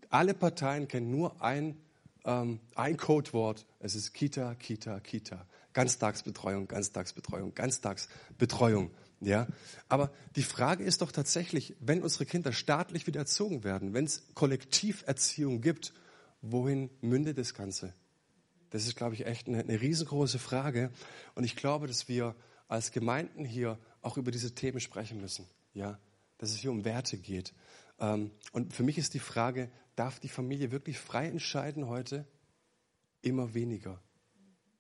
[0.09, 1.77] Alle Parteien kennen nur ein,
[2.23, 3.65] ähm, ein Codewort.
[3.79, 5.45] Es ist Kita, Kita, Kita.
[5.73, 8.89] Ganztagsbetreuung, Ganztagsbetreuung, Ganztagsbetreuung.
[9.19, 9.47] Ja,
[9.89, 14.27] aber die Frage ist doch tatsächlich, wenn unsere Kinder staatlich wieder erzogen werden, wenn es
[14.35, 15.93] Kollektiverziehung gibt,
[16.41, 17.93] wohin mündet das Ganze?
[18.69, 20.91] Das ist, glaube ich, echt eine, eine riesengroße Frage.
[21.35, 22.35] Und ich glaube, dass wir
[22.67, 25.47] als Gemeinden hier auch über diese Themen sprechen müssen.
[25.73, 25.99] Ja,
[26.37, 27.53] dass es hier um Werte geht.
[27.99, 32.27] Ähm, und für mich ist die Frage, darf die Familie wirklich frei entscheiden heute?
[33.21, 34.01] Immer weniger.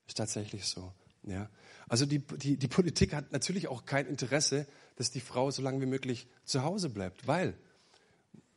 [0.05, 0.93] Ist tatsächlich so.
[1.27, 1.49] Ja.
[1.87, 5.81] Also die, die, die Politik hat natürlich auch kein Interesse, dass die Frau so lange
[5.81, 7.57] wie möglich zu Hause bleibt, weil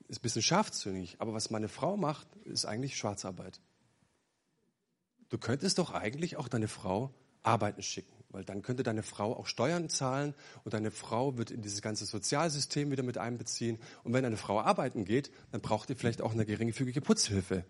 [0.09, 3.61] ist ein bisschen scharfzüngig, aber was meine Frau macht, ist eigentlich Schwarzarbeit.
[5.29, 9.47] Du könntest doch eigentlich auch deine Frau arbeiten schicken, weil dann könnte deine Frau auch
[9.47, 13.79] Steuern zahlen und deine Frau wird in dieses ganze Sozialsystem wieder mit einbeziehen.
[14.03, 17.65] Und wenn eine Frau arbeiten geht, dann braucht ihr vielleicht auch eine geringfügige Putzhilfe.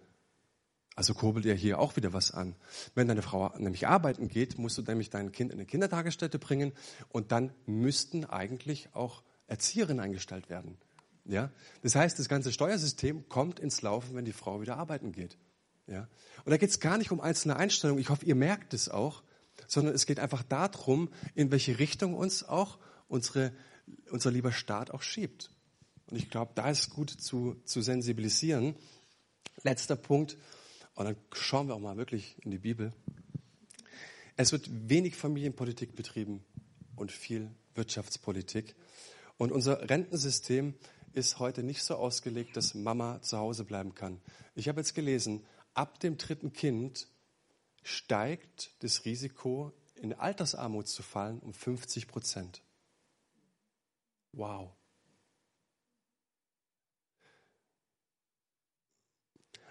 [0.96, 2.57] Also kurbelt ihr hier auch wieder was an.
[2.94, 6.72] Wenn deine Frau nämlich arbeiten geht, musst du nämlich dein Kind in eine Kindertagesstätte bringen
[7.09, 10.76] und dann müssten eigentlich auch Erzieherinnen eingestellt werden.
[11.24, 11.50] Ja?
[11.83, 15.38] Das heißt, das ganze Steuersystem kommt ins Laufen, wenn die Frau wieder arbeiten geht.
[15.87, 16.09] Ja?
[16.44, 18.00] Und da geht es gar nicht um einzelne Einstellungen.
[18.00, 19.22] Ich hoffe, ihr merkt es auch,
[19.66, 23.53] sondern es geht einfach darum, in welche Richtung uns auch unsere,
[24.11, 25.50] unser lieber Staat auch schiebt.
[26.11, 28.76] Und ich glaube, da ist gut zu, zu sensibilisieren.
[29.62, 30.37] Letzter Punkt.
[31.00, 32.92] Und dann schauen wir auch mal wirklich in die Bibel.
[34.36, 36.44] Es wird wenig Familienpolitik betrieben
[36.94, 38.76] und viel Wirtschaftspolitik.
[39.38, 40.74] Und unser Rentensystem
[41.14, 44.20] ist heute nicht so ausgelegt, dass Mama zu Hause bleiben kann.
[44.54, 47.08] Ich habe jetzt gelesen, ab dem dritten Kind
[47.82, 52.60] steigt das Risiko, in Altersarmut zu fallen, um 50 Prozent.
[54.32, 54.70] Wow.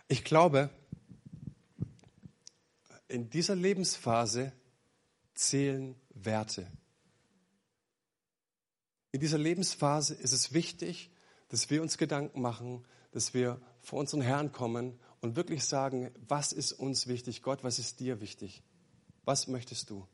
[0.07, 0.71] Ich glaube,
[3.09, 4.53] in dieser Lebensphase
[5.33, 6.67] zählen Werte.
[9.11, 11.11] In dieser Lebensphase ist es wichtig,
[11.49, 16.53] dass wir uns Gedanken machen, dass wir vor unseren Herrn kommen und wirklich sagen, was
[16.53, 17.41] ist uns wichtig?
[17.41, 18.61] Gott, was ist dir wichtig?
[19.25, 20.07] Was möchtest du?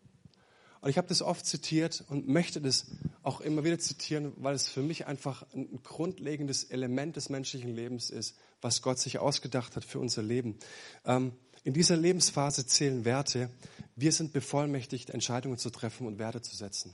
[0.79, 2.85] Und ich habe das oft zitiert und möchte das
[3.23, 8.11] auch immer wieder zitieren, weil es für mich einfach ein grundlegendes Element des menschlichen Lebens
[8.11, 10.57] ist, was Gott sich ausgedacht hat für unser Leben.
[11.03, 11.33] Ähm,
[11.65, 13.49] in dieser Lebensphase zählen Werte.
[13.95, 16.93] Wir sind bevollmächtigt, Entscheidungen zu treffen und Werte zu setzen.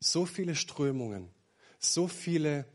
[0.00, 1.28] So viele Strömungen,
[1.78, 2.66] so viele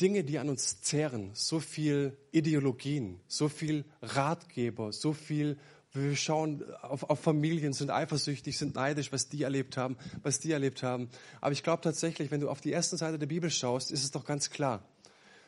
[0.00, 5.58] Dinge, die an uns zehren, so viel Ideologien, so viel Ratgeber, so viel,
[5.92, 10.52] wir schauen auf, auf Familien, sind eifersüchtig, sind neidisch, was die erlebt haben, was die
[10.52, 11.08] erlebt haben.
[11.40, 14.12] Aber ich glaube tatsächlich, wenn du auf die erste Seite der Bibel schaust, ist es
[14.12, 14.86] doch ganz klar,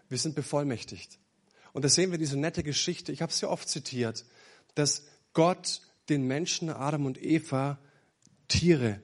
[0.08, 1.20] wir sind bevollmächtigt.
[1.76, 4.24] Und da sehen wir diese nette Geschichte, ich habe es ja oft zitiert,
[4.76, 7.78] dass Gott den Menschen, Adam und Eva,
[8.48, 9.02] Tiere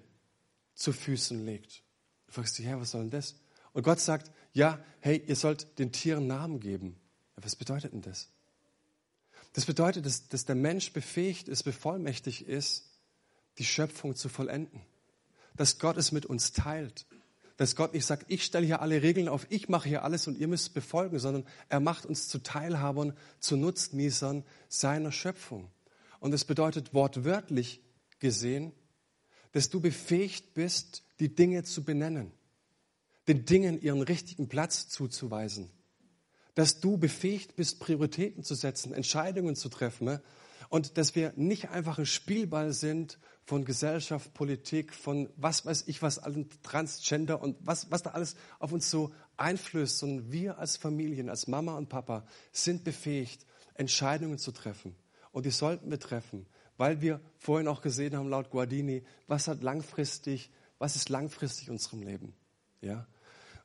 [0.74, 1.82] zu Füßen legt.
[2.28, 3.36] Du fragst dich, ja, was soll denn das?
[3.74, 6.96] Und Gott sagt, ja, hey, ihr sollt den Tieren Namen geben.
[7.36, 8.30] Ja, was bedeutet denn das?
[9.52, 12.88] Das bedeutet, dass, dass der Mensch befähigt ist, bevollmächtigt ist,
[13.58, 14.80] die Schöpfung zu vollenden.
[15.56, 17.04] Dass Gott es mit uns teilt.
[17.62, 20.36] Dass Gott nicht sagt, ich stelle hier alle Regeln auf, ich mache hier alles und
[20.36, 25.70] ihr müsst befolgen, sondern er macht uns zu Teilhabern, zu Nutznießern seiner Schöpfung.
[26.18, 27.80] Und das bedeutet wortwörtlich
[28.18, 28.72] gesehen,
[29.52, 32.32] dass du befähigt bist, die Dinge zu benennen
[33.28, 35.70] den Dingen ihren richtigen Platz zuzuweisen.
[36.56, 40.18] Dass du befähigt bist, Prioritäten zu setzen, Entscheidungen zu treffen.
[40.72, 46.00] Und dass wir nicht einfach ein Spielball sind von Gesellschaft, Politik, von was weiß ich
[46.00, 50.78] was, allen Transgender und was, was da alles auf uns so einflößt, sondern wir als
[50.78, 54.96] Familien, als Mama und Papa sind befähigt, Entscheidungen zu treffen.
[55.30, 56.46] Und die sollten wir treffen,
[56.78, 62.00] weil wir vorhin auch gesehen haben, laut Guardini, was hat langfristig, was ist langfristig unserem
[62.00, 62.32] Leben.
[62.80, 63.06] Ja?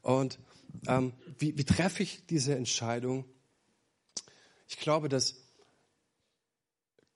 [0.01, 0.39] Und
[0.87, 3.23] ähm, wie, wie treffe ich diese Entscheidung?
[4.67, 5.46] Ich glaube, dass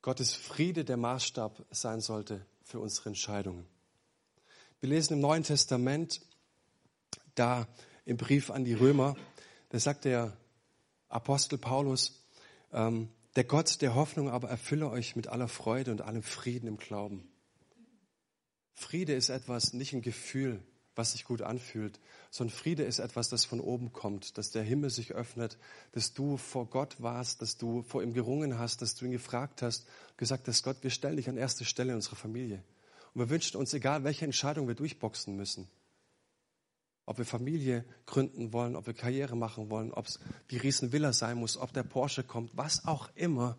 [0.02, 3.68] Gottes Friede der Maßstab sein sollte für unsere Entscheidungen.
[4.80, 6.22] Wir lesen im Neuen Testament,
[7.36, 7.68] da
[8.06, 9.16] im Brief an die Römer,
[9.70, 10.36] da sagt der
[11.08, 12.20] Apostel Paulus,
[12.74, 16.78] ähm, der Gott der Hoffnung aber erfülle euch mit aller Freude und allem Frieden im
[16.78, 17.32] Glauben.
[18.74, 20.64] Friede ist etwas, nicht ein Gefühl,
[20.95, 21.99] was sich gut anfühlt,
[22.30, 25.58] sondern Friede ist etwas, das von oben kommt, dass der Himmel sich öffnet,
[25.93, 29.62] dass du vor Gott warst, dass du vor ihm gerungen hast, dass du ihn gefragt
[29.62, 32.63] hast, gesagt hast, Gott, wir stellen dich an erste Stelle in unserer Familie.
[33.13, 35.69] Und wir wünschen uns, egal welche Entscheidung wir durchboxen müssen,
[37.06, 41.38] ob wir Familie gründen wollen, ob wir Karriere machen wollen, ob es die Riesenvilla sein
[41.38, 43.58] muss, ob der Porsche kommt, was auch immer,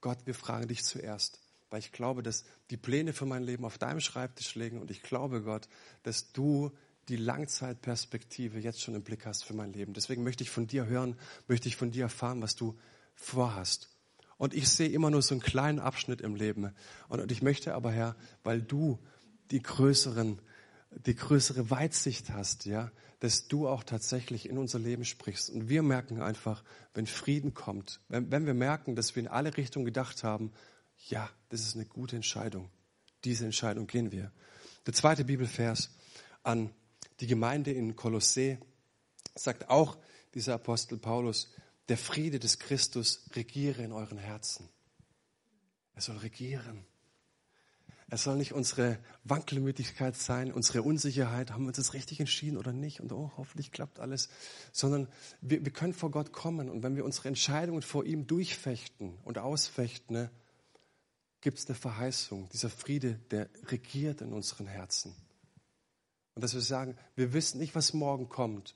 [0.00, 1.41] Gott, wir fragen dich zuerst
[1.72, 5.02] weil ich glaube, dass die Pläne für mein Leben auf deinem Schreibtisch liegen und ich
[5.02, 5.68] glaube, Gott,
[6.02, 6.70] dass du
[7.08, 9.94] die Langzeitperspektive jetzt schon im Blick hast für mein Leben.
[9.94, 11.16] Deswegen möchte ich von dir hören,
[11.48, 12.78] möchte ich von dir erfahren, was du
[13.14, 13.88] vorhast.
[14.36, 16.74] Und ich sehe immer nur so einen kleinen Abschnitt im Leben.
[17.08, 18.98] Und ich möchte aber, Herr, weil du
[19.50, 20.42] die größeren,
[21.06, 25.48] die größere Weitsicht hast, ja, dass du auch tatsächlich in unser Leben sprichst.
[25.48, 29.56] Und wir merken einfach, wenn Frieden kommt, wenn, wenn wir merken, dass wir in alle
[29.56, 30.52] Richtungen gedacht haben,
[31.08, 32.70] ja, das ist eine gute Entscheidung.
[33.24, 34.32] Diese Entscheidung gehen wir.
[34.86, 35.90] Der zweite Bibelvers
[36.42, 36.74] an
[37.20, 38.58] die Gemeinde in Kolossee
[39.34, 39.96] sagt auch
[40.34, 41.50] dieser Apostel Paulus,
[41.88, 44.68] der Friede des Christus regiere in euren Herzen.
[45.94, 46.84] Er soll regieren.
[48.08, 52.72] Er soll nicht unsere Wankelmütigkeit sein, unsere Unsicherheit, haben wir uns das richtig entschieden oder
[52.72, 54.28] nicht und oh, hoffentlich klappt alles,
[54.70, 55.08] sondern
[55.40, 59.38] wir, wir können vor Gott kommen und wenn wir unsere Entscheidungen vor ihm durchfechten und
[59.38, 60.30] ausfechten, ne,
[61.42, 65.14] gibt es eine Verheißung, dieser Friede, der regiert in unseren Herzen.
[66.34, 68.74] Und dass wir sagen, wir wissen nicht, was morgen kommt,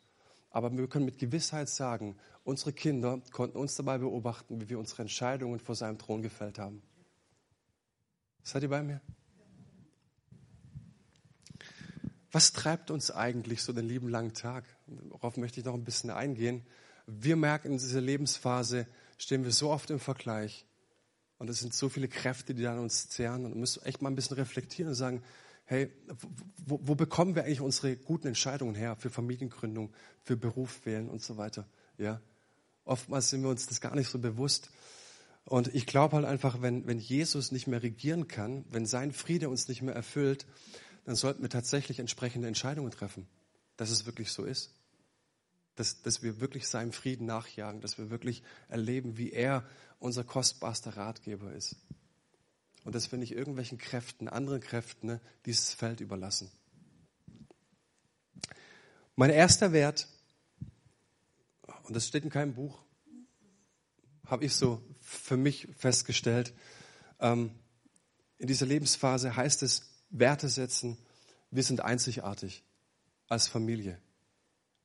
[0.50, 5.02] aber wir können mit Gewissheit sagen, unsere Kinder konnten uns dabei beobachten, wie wir unsere
[5.02, 6.83] Entscheidungen vor seinem Thron gefällt haben.
[8.42, 9.00] Seid ihr bei mir?
[12.33, 14.64] Was treibt uns eigentlich so den lieben langen Tag?
[14.87, 16.66] Darauf möchte ich noch ein bisschen eingehen.
[17.07, 20.66] Wir merken in dieser Lebensphase, stehen wir so oft im Vergleich
[21.38, 23.44] und es sind so viele Kräfte, die an uns zehren.
[23.44, 25.22] Und wir müssen echt mal ein bisschen reflektieren und sagen,
[25.64, 25.92] hey,
[26.64, 31.22] wo, wo bekommen wir eigentlich unsere guten Entscheidungen her für Familiengründung, für Beruf wählen und
[31.22, 31.66] so weiter?
[31.99, 32.20] Ja,
[32.85, 34.70] oftmals sind wir uns das gar nicht so bewusst.
[35.44, 39.49] Und ich glaube halt einfach, wenn, wenn Jesus nicht mehr regieren kann, wenn sein Friede
[39.49, 40.46] uns nicht mehr erfüllt,
[41.05, 43.29] dann sollten wir tatsächlich entsprechende Entscheidungen treffen,
[43.77, 44.75] dass es wirklich so ist.
[45.76, 49.64] Dass, dass wir wirklich seinem Frieden nachjagen, dass wir wirklich erleben, wie er
[49.98, 51.76] unser kostbarster Ratgeber ist.
[52.84, 56.50] Und dass wir nicht irgendwelchen Kräften, anderen Kräften, ne, dieses Feld überlassen.
[59.16, 60.08] Mein erster Wert,
[61.84, 62.78] und das steht in keinem Buch,
[64.26, 66.52] habe ich so für mich festgestellt,
[67.20, 67.50] ähm,
[68.38, 70.98] in dieser Lebensphase heißt es, Werte setzen,
[71.50, 72.62] wir sind einzigartig
[73.28, 73.98] als Familie.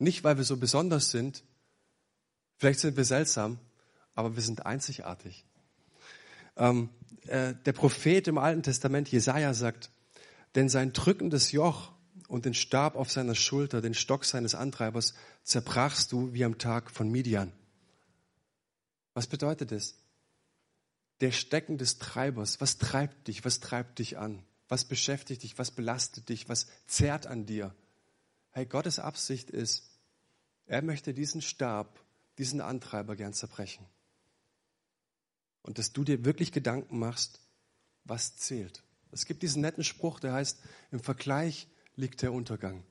[0.02, 1.44] Nicht, weil wir so besonders sind,
[2.58, 3.60] vielleicht sind wir seltsam,
[4.16, 5.46] aber wir sind einzigartig.
[6.58, 6.90] Ähm,
[7.28, 9.92] äh, der Prophet im Alten Testament, Jesaja, sagt,
[10.56, 11.92] denn sein drückendes Joch
[12.28, 16.90] und den Stab auf seiner Schulter, den Stock seines Antreibers, zerbrachst du wie am Tag
[16.90, 17.54] von Midian.
[19.14, 19.94] Was bedeutet das?
[21.20, 22.60] Der Stecken des Treibers.
[22.60, 23.46] Was treibt dich?
[23.46, 24.42] Was treibt dich an?
[24.68, 25.60] Was beschäftigt dich?
[25.60, 26.50] Was belastet dich?
[26.50, 27.76] Was zerrt an dir?
[28.50, 29.90] Hey, Gottes Absicht ist,
[30.72, 32.00] er möchte diesen Stab,
[32.38, 33.86] diesen Antreiber gern zerbrechen.
[35.64, 37.42] Und dass du dir wirklich Gedanken machst,
[38.06, 38.82] was zählt.
[39.12, 40.60] Es gibt diesen netten Spruch, der heißt,
[40.92, 42.86] im Vergleich liegt der Untergang.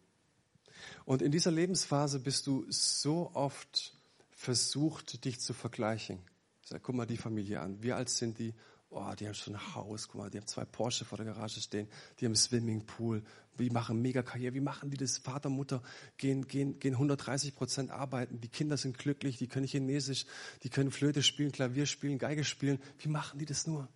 [1.07, 3.97] Und in dieser Lebensphase bist du so oft
[4.29, 6.19] versucht, dich zu vergleichen.
[6.63, 7.83] Sag, guck mal die Familie an.
[7.83, 8.53] Wie alt sind die?
[8.93, 10.09] Oh, die haben schon ein Haus.
[10.09, 11.89] Guck mal, die haben zwei Porsche vor der Garage stehen.
[12.19, 13.23] Die haben einen Swimmingpool.
[13.57, 14.55] Die machen mega Karriere.
[14.55, 15.19] Wie machen die das?
[15.19, 15.81] Vater, Mutter
[16.17, 18.41] gehen, gehen, gehen 130 Prozent arbeiten.
[18.41, 19.39] Die Kinder sind glücklich.
[19.39, 20.27] Die können Chinesisch.
[20.65, 22.81] Die können Flöte spielen, Klavier spielen, Geige spielen.
[22.99, 23.89] Wie machen die das nur?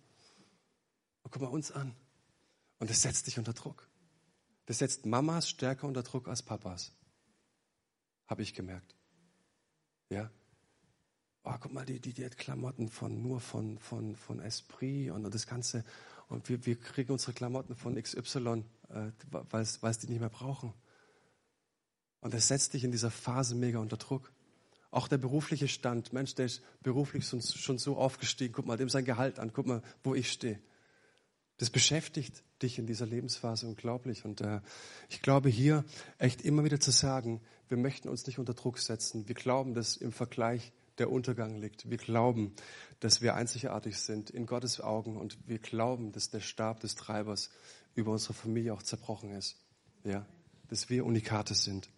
[1.23, 1.93] Und guck mal uns an.
[2.79, 3.89] Und das setzt dich unter Druck.
[4.65, 6.93] Das setzt Mamas stärker unter Druck als Papas.
[8.27, 8.95] Habe ich gemerkt.
[10.09, 10.31] Ja?
[11.47, 15.31] Oh, guck mal, die, die, die hat Klamotten von, nur von, von, von Esprit und
[15.31, 15.83] das Ganze.
[16.27, 20.73] Und wir, wir kriegen unsere Klamotten von XY, äh, weil es die nicht mehr brauchen.
[22.19, 24.31] Und das setzt dich in dieser Phase mega unter Druck.
[24.89, 26.13] Auch der berufliche Stand.
[26.13, 28.53] Mensch, der ist beruflich schon, schon so aufgestiegen.
[28.53, 29.53] Guck mal dem sein Gehalt an.
[29.53, 30.59] Guck mal, wo ich stehe.
[31.57, 34.25] Das beschäftigt dich in dieser Lebensphase unglaublich.
[34.25, 34.61] Und äh,
[35.09, 35.85] ich glaube hier
[36.17, 39.27] echt immer wieder zu sagen, wir möchten uns nicht unter Druck setzen.
[39.27, 41.89] Wir glauben, dass im Vergleich der Untergang liegt.
[41.89, 42.55] Wir glauben,
[42.99, 47.49] dass wir einzigartig sind in Gottes Augen und wir glauben, dass der Stab des Treibers
[47.95, 49.57] über unsere Familie auch zerbrochen ist.
[50.03, 50.25] Ja,
[50.69, 51.89] dass wir Unikate sind.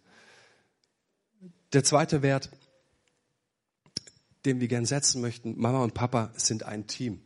[1.72, 2.50] Der zweite Wert,
[4.44, 7.20] den wir gern setzen möchten, Mama und Papa sind ein Team.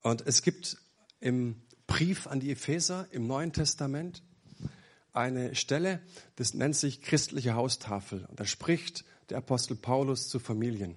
[0.00, 0.78] Und es gibt
[1.20, 4.22] im Brief an die Epheser im Neuen Testament
[5.12, 6.00] eine Stelle,
[6.36, 8.24] das nennt sich christliche Haustafel.
[8.26, 10.96] Und da spricht der Apostel Paulus zu Familien.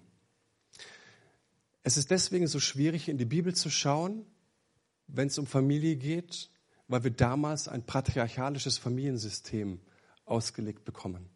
[1.84, 4.26] Es ist deswegen so schwierig, in die Bibel zu schauen,
[5.08, 6.50] wenn es um Familie geht,
[6.88, 9.80] weil wir damals ein patriarchalisches Familiensystem
[10.26, 11.30] ausgelegt bekommen.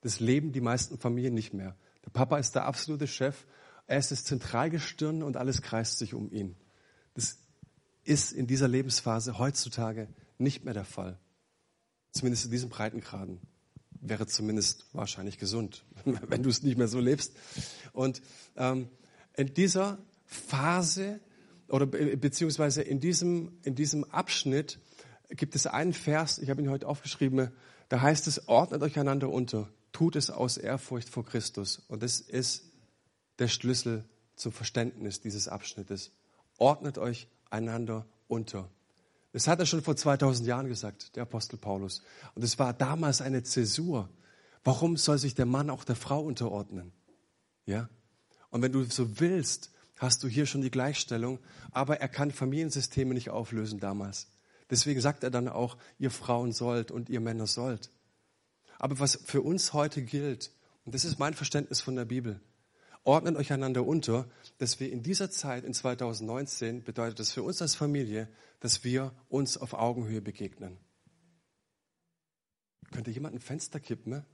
[0.00, 1.76] Das leben die meisten Familien nicht mehr.
[2.04, 3.46] Der Papa ist der absolute Chef,
[3.86, 6.56] er ist das Zentralgestirn und alles kreist sich um ihn.
[7.14, 7.38] Das
[8.04, 11.18] ist in dieser Lebensphase heutzutage nicht mehr der Fall.
[12.12, 13.40] Zumindest in diesen Breitengraden.
[14.00, 17.32] Wäre zumindest wahrscheinlich gesund, wenn du es nicht mehr so lebst.
[17.92, 18.22] Und
[18.56, 18.88] ähm,
[19.36, 21.20] in dieser Phase
[21.68, 24.78] oder beziehungsweise in diesem, in diesem Abschnitt
[25.30, 27.50] gibt es einen Vers, ich habe ihn heute aufgeschrieben,
[27.88, 31.82] da heißt es, ordnet euch einander unter, tut es aus Ehrfurcht vor Christus.
[31.88, 32.70] Und das ist
[33.38, 34.04] der Schlüssel
[34.36, 36.12] zum Verständnis dieses Abschnittes
[36.58, 38.70] ordnet euch einander unter.
[39.38, 42.02] Das hat er schon vor 2000 Jahren gesagt, der Apostel Paulus.
[42.34, 44.08] Und es war damals eine Zäsur.
[44.64, 46.90] Warum soll sich der Mann auch der Frau unterordnen?
[47.64, 47.88] Ja?
[48.50, 51.38] Und wenn du so willst, hast du hier schon die Gleichstellung,
[51.70, 54.26] aber er kann Familiensysteme nicht auflösen damals.
[54.70, 57.92] Deswegen sagt er dann auch, ihr Frauen sollt und ihr Männer sollt.
[58.80, 60.50] Aber was für uns heute gilt,
[60.84, 62.40] und das ist mein Verständnis von der Bibel,
[63.08, 67.62] ordnet euch einander unter, dass wir in dieser Zeit, in 2019, bedeutet das für uns
[67.62, 68.28] als Familie,
[68.60, 70.76] dass wir uns auf Augenhöhe begegnen.
[72.92, 74.12] Könnte jemand ein Fenster kippen?
[74.12, 74.26] Ne?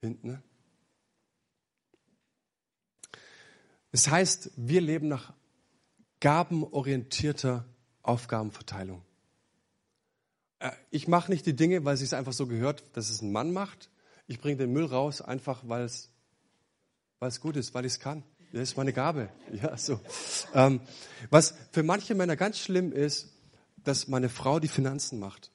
[0.00, 0.28] Hinten?
[0.28, 0.42] Ne?
[3.92, 5.34] Das heißt, wir leben nach
[6.20, 7.66] gabenorientierter
[8.02, 9.02] Aufgabenverteilung.
[10.60, 13.32] Äh, ich mache nicht die Dinge, weil es sich einfach so gehört, dass es ein
[13.32, 13.90] Mann macht.
[14.26, 16.15] Ich bringe den Müll raus, einfach weil es
[17.18, 18.22] weil es gut ist, weil ich es kann.
[18.52, 19.28] Das ist meine Gabe.
[19.52, 20.00] Ja, so.
[20.54, 20.80] Ähm,
[21.30, 23.32] was für manche Männer ganz schlimm ist,
[23.76, 25.50] dass meine Frau die Finanzen macht.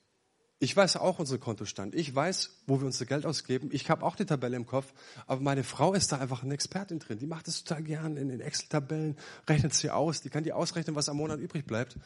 [0.59, 1.95] Ich weiß auch unseren Kontostand.
[1.95, 3.69] Ich weiß, wo wir unser Geld ausgeben.
[3.71, 4.93] Ich habe auch die Tabelle im Kopf.
[5.25, 7.17] Aber meine Frau ist da einfach eine Expertin drin.
[7.17, 9.17] Die macht es total gern in den Excel-Tabellen,
[9.49, 10.21] rechnet sie aus.
[10.21, 11.97] Die kann die ausrechnen, was am Monat übrig bleibt.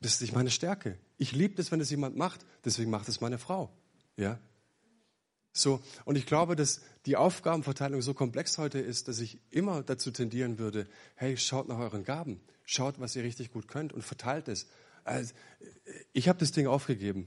[0.00, 0.98] Das ist nicht meine Stärke.
[1.18, 2.44] Ich liebe es, wenn es jemand macht.
[2.64, 3.70] Deswegen macht es meine Frau.
[4.16, 4.40] Ja.
[5.52, 10.10] So, und ich glaube, dass die Aufgabenverteilung so komplex heute ist, dass ich immer dazu
[10.10, 10.86] tendieren würde,
[11.16, 14.68] hey, schaut nach euren Gaben, schaut, was ihr richtig gut könnt und verteilt es.
[15.04, 15.34] Also,
[16.12, 17.26] ich habe das Ding aufgegeben.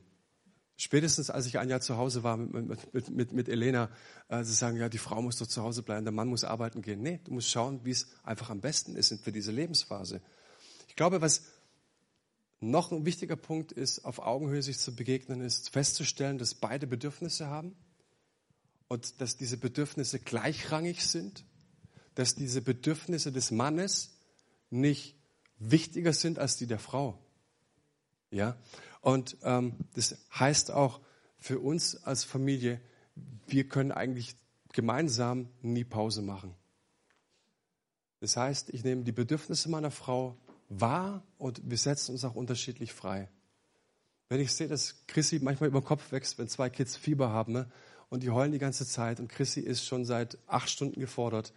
[0.76, 3.90] Spätestens als ich ein Jahr zu Hause war mit, mit, mit, mit Elena,
[4.30, 6.82] äh, sie sagen, ja, die Frau muss doch zu Hause bleiben, der Mann muss arbeiten
[6.82, 7.02] gehen.
[7.02, 10.22] Nee, du musst schauen, wie es einfach am besten ist für diese Lebensphase.
[10.88, 11.44] Ich glaube, was
[12.60, 17.48] noch ein wichtiger Punkt ist, auf Augenhöhe sich zu begegnen, ist festzustellen, dass beide Bedürfnisse
[17.48, 17.76] haben
[18.94, 21.46] und dass diese Bedürfnisse gleichrangig sind,
[22.14, 24.12] dass diese Bedürfnisse des Mannes
[24.70, 25.16] nicht
[25.58, 27.18] wichtiger sind als die der Frau.
[28.30, 28.56] Ja?
[29.02, 31.02] Und ähm, das heißt auch
[31.40, 32.80] für uns als Familie,
[33.48, 34.36] wir können eigentlich
[34.74, 36.54] gemeinsam nie Pause machen.
[38.20, 40.38] Das heißt, ich nehme die Bedürfnisse meiner Frau
[40.70, 43.28] wahr und wir setzen uns auch unterschiedlich frei.
[44.30, 47.54] Wenn ich sehe, dass Chrissy manchmal über den Kopf wächst, wenn zwei Kids Fieber haben
[47.54, 47.72] ne,
[48.14, 51.52] und die heulen die ganze Zeit und Chrissy ist schon seit acht Stunden gefordert,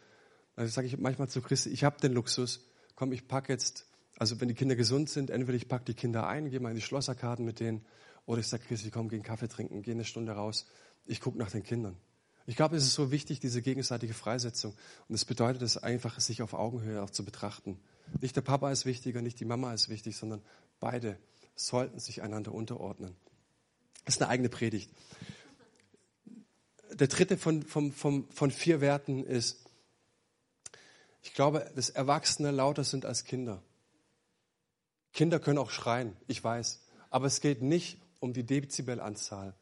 [0.55, 3.85] dann sage ich manchmal zu Chrissy, ich habe den Luxus, komm, ich packe jetzt,
[4.17, 6.77] also wenn die Kinder gesund sind, entweder ich packe die Kinder ein, gehe mal in
[6.77, 7.85] die Schlosserkarten mit denen
[8.25, 10.65] oder ich sage, Chrissy, komm, geh einen Kaffee trinken, geh eine Stunde raus,
[11.05, 11.99] ich gucke nach den Kindern.
[12.47, 14.73] Ich glaube, es ist so wichtig, diese gegenseitige Freisetzung.
[15.09, 17.79] Und es bedeutet es einfach, sich auf Augenhöhe auch zu betrachten.
[18.23, 20.41] Nicht der Papa ist wichtiger, nicht die Mama ist wichtig, sondern
[20.81, 21.19] beide
[21.55, 23.15] sollten sich einander unterordnen.
[24.07, 24.91] Das ist eine eigene Predigt.
[26.99, 29.67] Der dritte von, von, von, von vier Werten ist,
[31.23, 33.63] ich glaube, dass Erwachsene lauter sind als Kinder.
[35.13, 36.87] Kinder können auch schreien, ich weiß.
[37.11, 39.55] Aber es geht nicht um die Dezibelanzahl.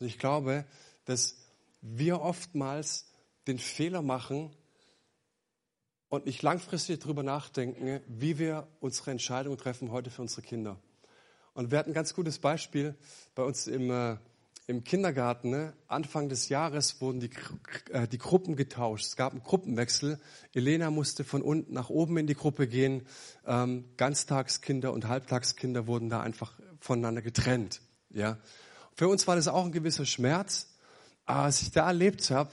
[0.00, 0.64] Und ich glaube,
[1.04, 1.36] dass
[1.80, 3.06] wir oftmals
[3.46, 4.50] den Fehler machen
[6.08, 10.80] und nicht langfristig darüber nachdenken, wie wir unsere Entscheidungen treffen heute für unsere Kinder.
[11.52, 12.96] Und wir hatten ein ganz gutes Beispiel
[13.36, 14.16] bei uns im, äh,
[14.66, 15.50] im Kindergarten.
[15.50, 15.74] Ne?
[15.88, 17.30] Anfang des Jahres wurden die,
[17.90, 19.06] äh, die Gruppen getauscht.
[19.06, 20.18] Es gab einen Gruppenwechsel.
[20.52, 23.06] Elena musste von unten nach oben in die Gruppe gehen.
[23.46, 27.80] Ähm, Ganztagskinder und Halbtagskinder wurden da einfach voneinander getrennt.
[28.10, 28.38] Ja?
[28.96, 30.68] Für uns war das auch ein gewisser Schmerz.
[31.26, 32.50] Aber als ich da erlebt habe,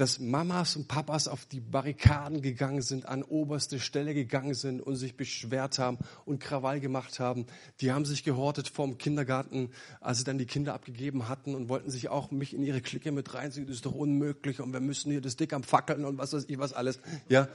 [0.00, 4.96] dass Mamas und Papas auf die Barrikaden gegangen sind, an oberste Stelle gegangen sind und
[4.96, 7.44] sich beschwert haben und Krawall gemacht haben.
[7.80, 9.70] Die haben sich gehortet vom Kindergarten,
[10.00, 13.12] als sie dann die Kinder abgegeben hatten und wollten sich auch mich in ihre Clique
[13.12, 13.66] mit reinziehen.
[13.66, 16.46] Das ist doch unmöglich und wir müssen hier das Dick am Fackeln und was weiß
[16.48, 16.98] ich was alles.
[17.28, 17.48] Ja.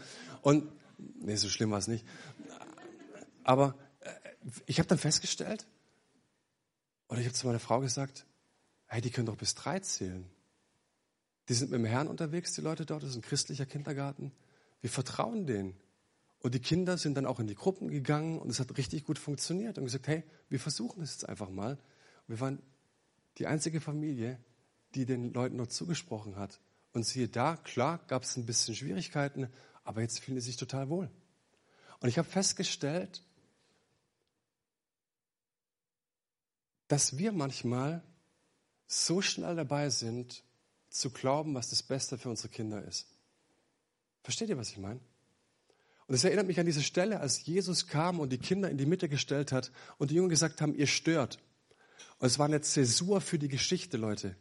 [0.44, 0.68] Und,
[1.20, 2.06] nee, so schlimm war es nicht.
[3.44, 4.12] Aber äh,
[4.68, 5.66] ich habe dann festgestellt,
[7.10, 8.28] oder ich habe zu meiner Frau gesagt,
[8.86, 10.30] hey, die können doch bis drei zählen.
[11.50, 14.32] Die sind mit dem Herrn unterwegs, die Leute dort, das ist ein christlicher Kindergarten.
[14.82, 15.76] Wir vertrauen denen.
[16.40, 19.18] Und die Kinder sind dann auch in die Gruppen gegangen und es hat richtig gut
[19.18, 21.74] funktioniert und gesagt, hey, wir versuchen es jetzt einfach mal.
[22.28, 22.62] Und wir waren
[23.38, 24.40] die einzige Familie,
[24.94, 26.60] die den Leuten noch zugesprochen hat.
[26.94, 29.50] Und siehe da, klar, gab es ein bisschen Schwierigkeiten,
[29.84, 31.10] aber jetzt fühlen sie sich total wohl.
[32.00, 33.24] Und ich habe festgestellt,
[36.88, 38.04] dass wir manchmal
[38.88, 40.44] so schnell dabei sind,
[41.00, 43.08] zu glauben, was das Beste für unsere Kinder ist.
[44.24, 45.00] Versteht ihr, was ich meine?
[46.08, 48.86] Und es erinnert mich an diese Stelle, als Jesus kam und die Kinder in die
[48.86, 51.40] Mitte gestellt hat und die Jungen gesagt haben, ihr stört.
[52.20, 54.36] Und es war eine Zäsur für die Geschichte, Leute,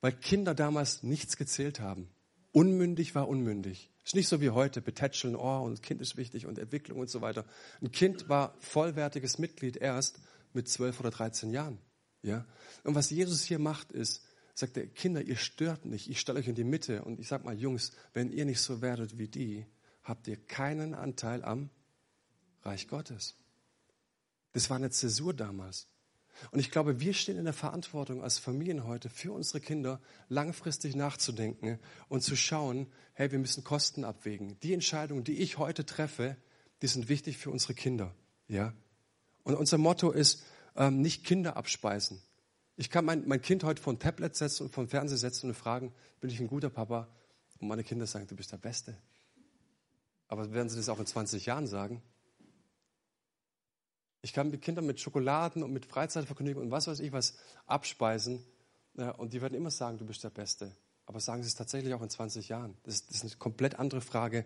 [0.00, 2.08] weil Kinder damals nichts gezählt haben.
[2.52, 3.90] Unmündig war unmündig.
[4.04, 7.20] Ist nicht so wie heute, betätscheln, oh, und Kind ist wichtig und Entwicklung und so
[7.20, 7.44] weiter.
[7.80, 10.18] Ein Kind war vollwertiges Mitglied erst
[10.52, 11.78] mit zwölf oder dreizehn Jahren.
[12.22, 12.46] Ja?
[12.84, 14.22] Und was Jesus hier macht, ist,
[14.58, 17.44] sagt er, Kinder, ihr stört nicht, ich stelle euch in die Mitte und ich sage
[17.44, 19.66] mal, Jungs, wenn ihr nicht so werdet wie die,
[20.02, 21.70] habt ihr keinen Anteil am
[22.62, 23.36] Reich Gottes.
[24.52, 25.86] Das war eine Zäsur damals.
[26.50, 30.96] Und ich glaube, wir stehen in der Verantwortung als Familien heute für unsere Kinder langfristig
[30.96, 31.78] nachzudenken
[32.08, 34.58] und zu schauen, hey, wir müssen Kosten abwägen.
[34.60, 36.36] Die Entscheidungen, die ich heute treffe,
[36.82, 38.14] die sind wichtig für unsere Kinder.
[38.46, 38.72] Ja?
[39.42, 40.44] Und unser Motto ist,
[40.76, 42.22] ähm, nicht Kinder abspeisen.
[42.78, 45.54] Ich kann mein, mein Kind heute vor ein Tablet setzen und den Fernseher setzen und
[45.56, 47.08] fragen, bin ich ein guter Papa?
[47.58, 48.96] Und meine Kinder sagen, du bist der Beste.
[50.28, 52.00] Aber werden sie das auch in 20 Jahren sagen?
[54.22, 57.34] Ich kann mit Kindern mit Schokoladen und mit Freizeitvergnügen und was weiß ich was
[57.66, 58.44] abspeisen.
[58.94, 60.70] Ja, und die werden immer sagen, du bist der Beste.
[61.04, 62.76] Aber sagen sie es tatsächlich auch in 20 Jahren?
[62.84, 64.44] Das, das ist eine komplett andere Frage.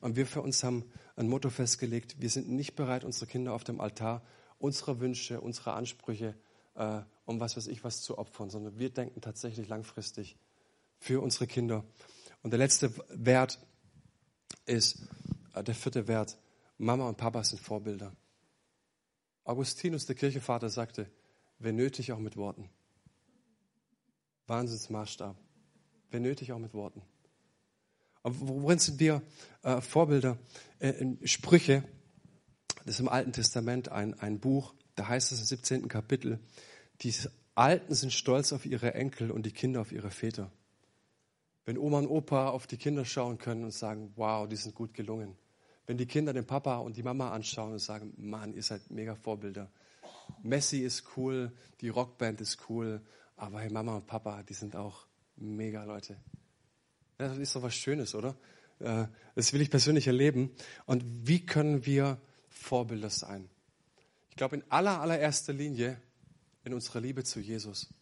[0.00, 3.62] Und wir für uns haben ein Motto festgelegt, wir sind nicht bereit, unsere Kinder auf
[3.62, 4.24] dem Altar
[4.58, 6.34] unserer Wünsche, unserer Ansprüche
[6.78, 10.36] äh, um was weiß ich was zu opfern, sondern wir denken tatsächlich langfristig
[10.98, 11.84] für unsere Kinder.
[12.42, 13.58] Und der letzte Wert
[14.64, 15.02] ist,
[15.54, 16.38] äh, der vierte Wert,
[16.78, 18.14] Mama und Papa sind Vorbilder.
[19.44, 21.10] Augustinus, der Kirchenvater, sagte,
[21.58, 22.70] wenn nötig auch mit Worten.
[24.46, 25.36] Wahnsinnsmaßstab.
[26.10, 27.02] Wenn nötig auch mit Worten.
[28.22, 29.22] Worin sind wir
[29.62, 30.38] äh, Vorbilder?
[30.78, 31.82] Äh, Sprüche,
[32.84, 35.88] das ist im Alten Testament ein, ein Buch, da heißt es im 17.
[35.88, 36.40] Kapitel,
[37.02, 37.14] die
[37.54, 40.50] Alten sind stolz auf ihre Enkel und die Kinder auf ihre Väter.
[41.64, 44.94] Wenn Oma und Opa auf die Kinder schauen können und sagen, wow, die sind gut
[44.94, 45.36] gelungen.
[45.86, 49.14] Wenn die Kinder den Papa und die Mama anschauen und sagen, Mann, ihr seid mega
[49.14, 49.70] Vorbilder.
[50.42, 53.00] Messi ist cool, die Rockband ist cool,
[53.36, 56.16] aber hey, Mama und Papa, die sind auch mega Leute.
[57.18, 58.36] Das ist doch was Schönes, oder?
[58.80, 60.50] Äh, das will ich persönlich erleben.
[60.86, 62.18] Und wie können wir
[62.48, 63.48] Vorbilder sein?
[64.38, 66.00] Glaube in aller, allererster Linie
[66.64, 67.92] in unserer Liebe zu Jesus.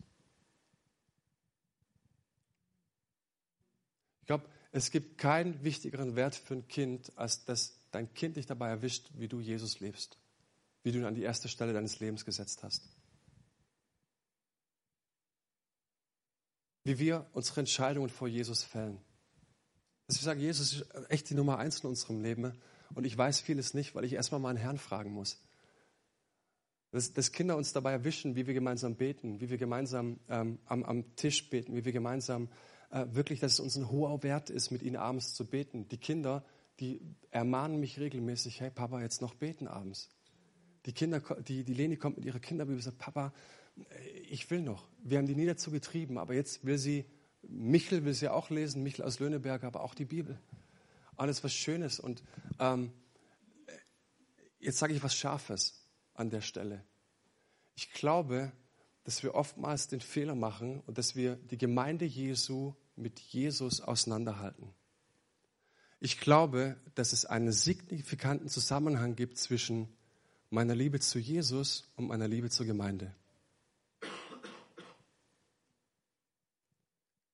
[4.21, 8.47] Ich glaube, es gibt keinen wichtigeren Wert für ein Kind, als dass dein Kind dich
[8.47, 10.19] dabei erwischt, wie du Jesus lebst,
[10.83, 12.83] wie du ihn an die erste Stelle deines Lebens gesetzt hast.
[16.85, 19.01] Wie wir unsere Entscheidungen vor Jesus fällen.
[20.07, 22.53] Dass wir sagen, Jesus ist echt die Nummer eins in unserem Leben
[22.95, 25.41] und ich weiß vieles nicht, weil ich erstmal meinen Herrn fragen muss.
[26.97, 30.83] Dass, dass, Kinder uns dabei erwischen, wie wir gemeinsam beten, wie wir gemeinsam ähm, am,
[30.83, 32.49] am, Tisch beten, wie wir gemeinsam
[32.91, 35.87] äh, wirklich, dass es uns ein hoher Wert ist, mit ihnen abends zu beten.
[35.89, 36.43] Die Kinder,
[36.81, 40.09] die ermahnen mich regelmäßig, hey Papa, jetzt noch beten abends.
[40.87, 43.35] Die Kinder, die, die Leni kommt mit ihrer Kinderbibel und sagt, Papa,
[44.31, 44.89] ich will noch.
[45.05, 47.05] Wir haben die nie dazu getrieben, aber jetzt will sie,
[47.43, 50.41] Michel will sie auch lesen, Michel aus Löhneberg, aber auch die Bibel.
[51.19, 52.01] Alles was Schönes.
[52.01, 52.25] Und
[52.59, 52.91] ähm,
[54.61, 55.86] jetzt sage ich was Scharfes
[56.17, 56.83] an der Stelle.
[57.75, 58.53] Ich glaube,
[59.05, 64.75] dass wir oftmals den Fehler machen und dass wir die Gemeinde Jesu mit Jesus auseinanderhalten.
[66.01, 69.89] Ich glaube, dass es einen signifikanten Zusammenhang gibt zwischen
[70.51, 73.15] meiner Liebe zu Jesus und meiner Liebe zur Gemeinde.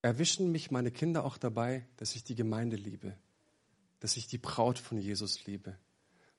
[0.03, 3.17] Erwischen mich meine Kinder auch dabei, dass ich die Gemeinde liebe,
[4.01, 5.79] dass ich die Braut von Jesus liebe,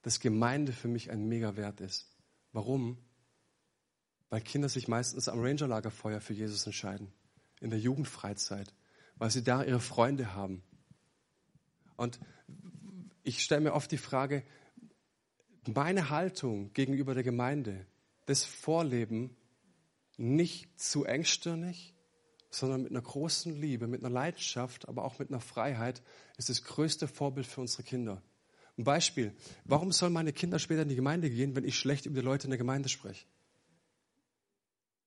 [0.01, 2.12] dass Gemeinde für mich ein Megawert ist.
[2.53, 2.97] Warum?
[4.29, 7.11] Weil Kinder sich meistens am Rangerlagerfeuer für Jesus entscheiden,
[7.59, 8.73] in der Jugendfreizeit,
[9.17, 10.63] weil sie da ihre Freunde haben.
[11.97, 12.19] Und
[13.23, 14.43] ich stelle mir oft die Frage,
[15.65, 17.85] meine Haltung gegenüber der Gemeinde,
[18.25, 19.35] das Vorleben,
[20.17, 21.95] nicht zu engstirnig,
[22.49, 26.03] sondern mit einer großen Liebe, mit einer Leidenschaft, aber auch mit einer Freiheit,
[26.37, 28.21] ist das größte Vorbild für unsere Kinder.
[28.77, 29.33] Ein Beispiel.
[29.65, 32.45] Warum sollen meine Kinder später in die Gemeinde gehen, wenn ich schlecht über die Leute
[32.45, 33.25] in der Gemeinde spreche?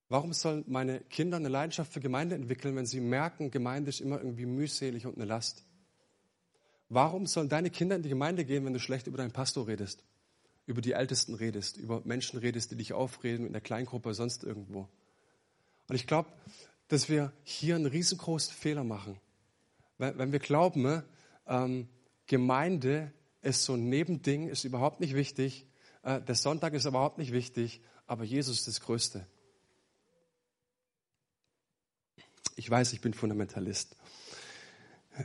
[0.08, 4.18] Warum sollen meine Kinder eine Leidenschaft für Gemeinde entwickeln, wenn sie merken, Gemeinde ist immer
[4.18, 5.64] irgendwie mühselig und eine Last?
[6.88, 10.04] Warum sollen deine Kinder in die Gemeinde gehen, wenn du schlecht über deinen Pastor redest,
[10.66, 14.88] über die Ältesten redest, über Menschen redest, die dich aufreden in der Kleingruppe, sonst irgendwo?
[15.88, 16.28] Und ich glaube,
[16.86, 19.18] dass wir hier einen riesengroßen Fehler machen,
[19.98, 21.02] wenn wir glauben,
[21.48, 21.88] ähm,
[22.26, 23.12] Gemeinde
[23.46, 25.66] ist so ein Nebending, ist überhaupt nicht wichtig.
[26.02, 29.26] Äh, der Sonntag ist überhaupt nicht wichtig, aber Jesus ist das Größte.
[32.56, 33.96] Ich weiß, ich bin Fundamentalist.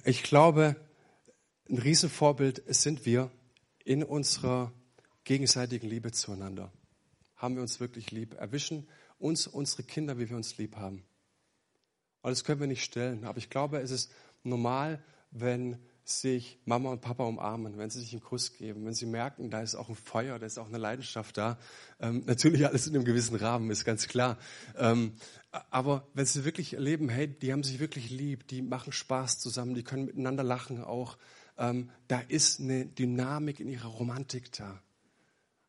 [0.06, 0.76] Ich glaube,
[1.70, 3.32] ein Riesenvorbild sind wir
[3.84, 4.72] in unserer
[5.24, 6.72] gegenseitigen Liebe zueinander.
[7.36, 8.36] Haben wir uns wirklich lieb?
[8.36, 11.04] Erwischen uns unsere Kinder, wie wir uns lieb haben.
[12.22, 13.26] Und das können wir nicht stellen.
[13.26, 14.12] Aber ich glaube, es ist
[14.44, 15.80] normal, wenn
[16.20, 19.62] sich Mama und Papa umarmen, wenn sie sich einen Kuss geben, wenn sie merken, da
[19.62, 21.58] ist auch ein Feuer, da ist auch eine Leidenschaft da.
[22.00, 24.38] Ähm, natürlich alles in einem gewissen Rahmen, ist ganz klar.
[24.78, 25.14] Ähm,
[25.70, 29.74] aber wenn sie wirklich erleben, hey, die haben sich wirklich lieb, die machen Spaß zusammen,
[29.76, 31.18] die können miteinander lachen auch,
[31.58, 34.82] ähm, da ist eine Dynamik in ihrer Romantik da.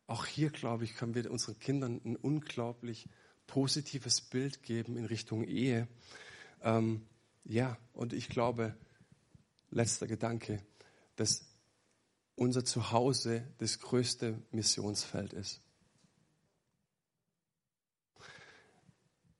[0.07, 3.07] Auch hier, glaube ich, können wir unseren Kindern ein unglaublich
[3.47, 5.87] positives Bild geben in Richtung Ehe.
[6.61, 7.05] Ähm,
[7.45, 8.75] ja, und ich glaube,
[9.73, 10.61] letzter Gedanke,
[11.15, 11.45] dass
[12.35, 15.61] unser Zuhause das größte Missionsfeld ist.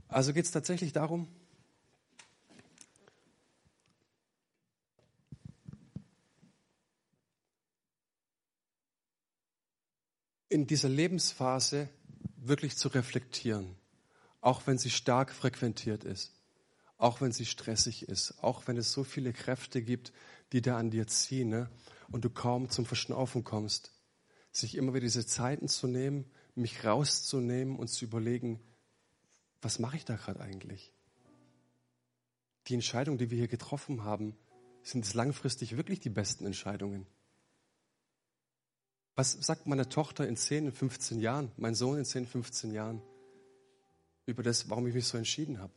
[0.08, 1.28] Also geht es tatsächlich darum,
[10.50, 11.90] in dieser Lebensphase
[12.38, 13.76] wirklich zu reflektieren,
[14.40, 16.33] auch wenn sie stark frequentiert ist
[17.04, 20.14] auch wenn sie stressig ist, auch wenn es so viele Kräfte gibt,
[20.54, 21.70] die da an dir ziehen ne?
[22.10, 23.91] und du kaum zum Verschnaufen kommst,
[24.54, 28.62] sich immer wieder diese Zeiten zu nehmen, mich rauszunehmen und zu überlegen,
[29.62, 30.93] was mache ich da gerade eigentlich?
[32.68, 34.38] Die Entscheidungen, die wir hier getroffen haben,
[34.82, 37.06] sind es langfristig wirklich die besten Entscheidungen?
[39.16, 43.01] Was sagt meine Tochter in 10, in 15 Jahren, mein Sohn in 10, 15 Jahren
[44.26, 45.74] über das, warum ich mich so entschieden habe?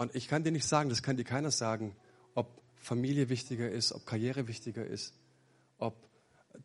[0.00, 1.94] Und ich kann dir nicht sagen, das kann dir keiner sagen,
[2.34, 5.12] ob Familie wichtiger ist, ob Karriere wichtiger ist,
[5.76, 5.94] ob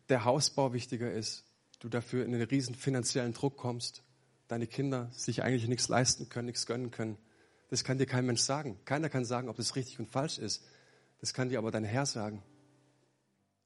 [0.08, 1.44] der Hausbau wichtiger ist,
[1.80, 4.02] du dafür in einen riesen finanziellen Druck kommst,
[4.48, 7.18] deine Kinder sich eigentlich nichts leisten können, nichts gönnen können.
[7.68, 8.78] Das kann dir kein Mensch sagen.
[8.86, 10.64] Keiner kann sagen, ob das richtig und falsch ist.
[11.20, 12.42] Das kann dir aber dein Herr sagen.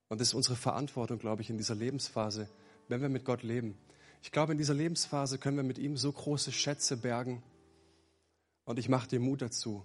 [0.09, 2.49] Und das ist unsere Verantwortung, glaube ich, in dieser Lebensphase,
[2.89, 3.79] wenn wir mit Gott leben.
[4.25, 7.45] Ich glaube, in dieser Lebensphase können wir mit ihm so große Schätze bergen,
[8.71, 9.85] und ich mache dir Mut dazu,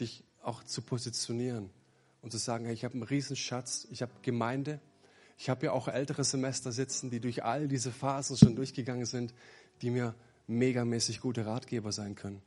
[0.00, 1.70] dich auch zu positionieren
[2.20, 4.80] und zu sagen, hey, ich habe einen Riesenschatz, ich habe Gemeinde,
[5.38, 9.32] Ich habe ja auch ältere Semester sitzen, die durch all diese Phasen schon durchgegangen sind,
[9.82, 10.16] die mir
[10.48, 12.42] megamäßig gute Ratgeber sein können.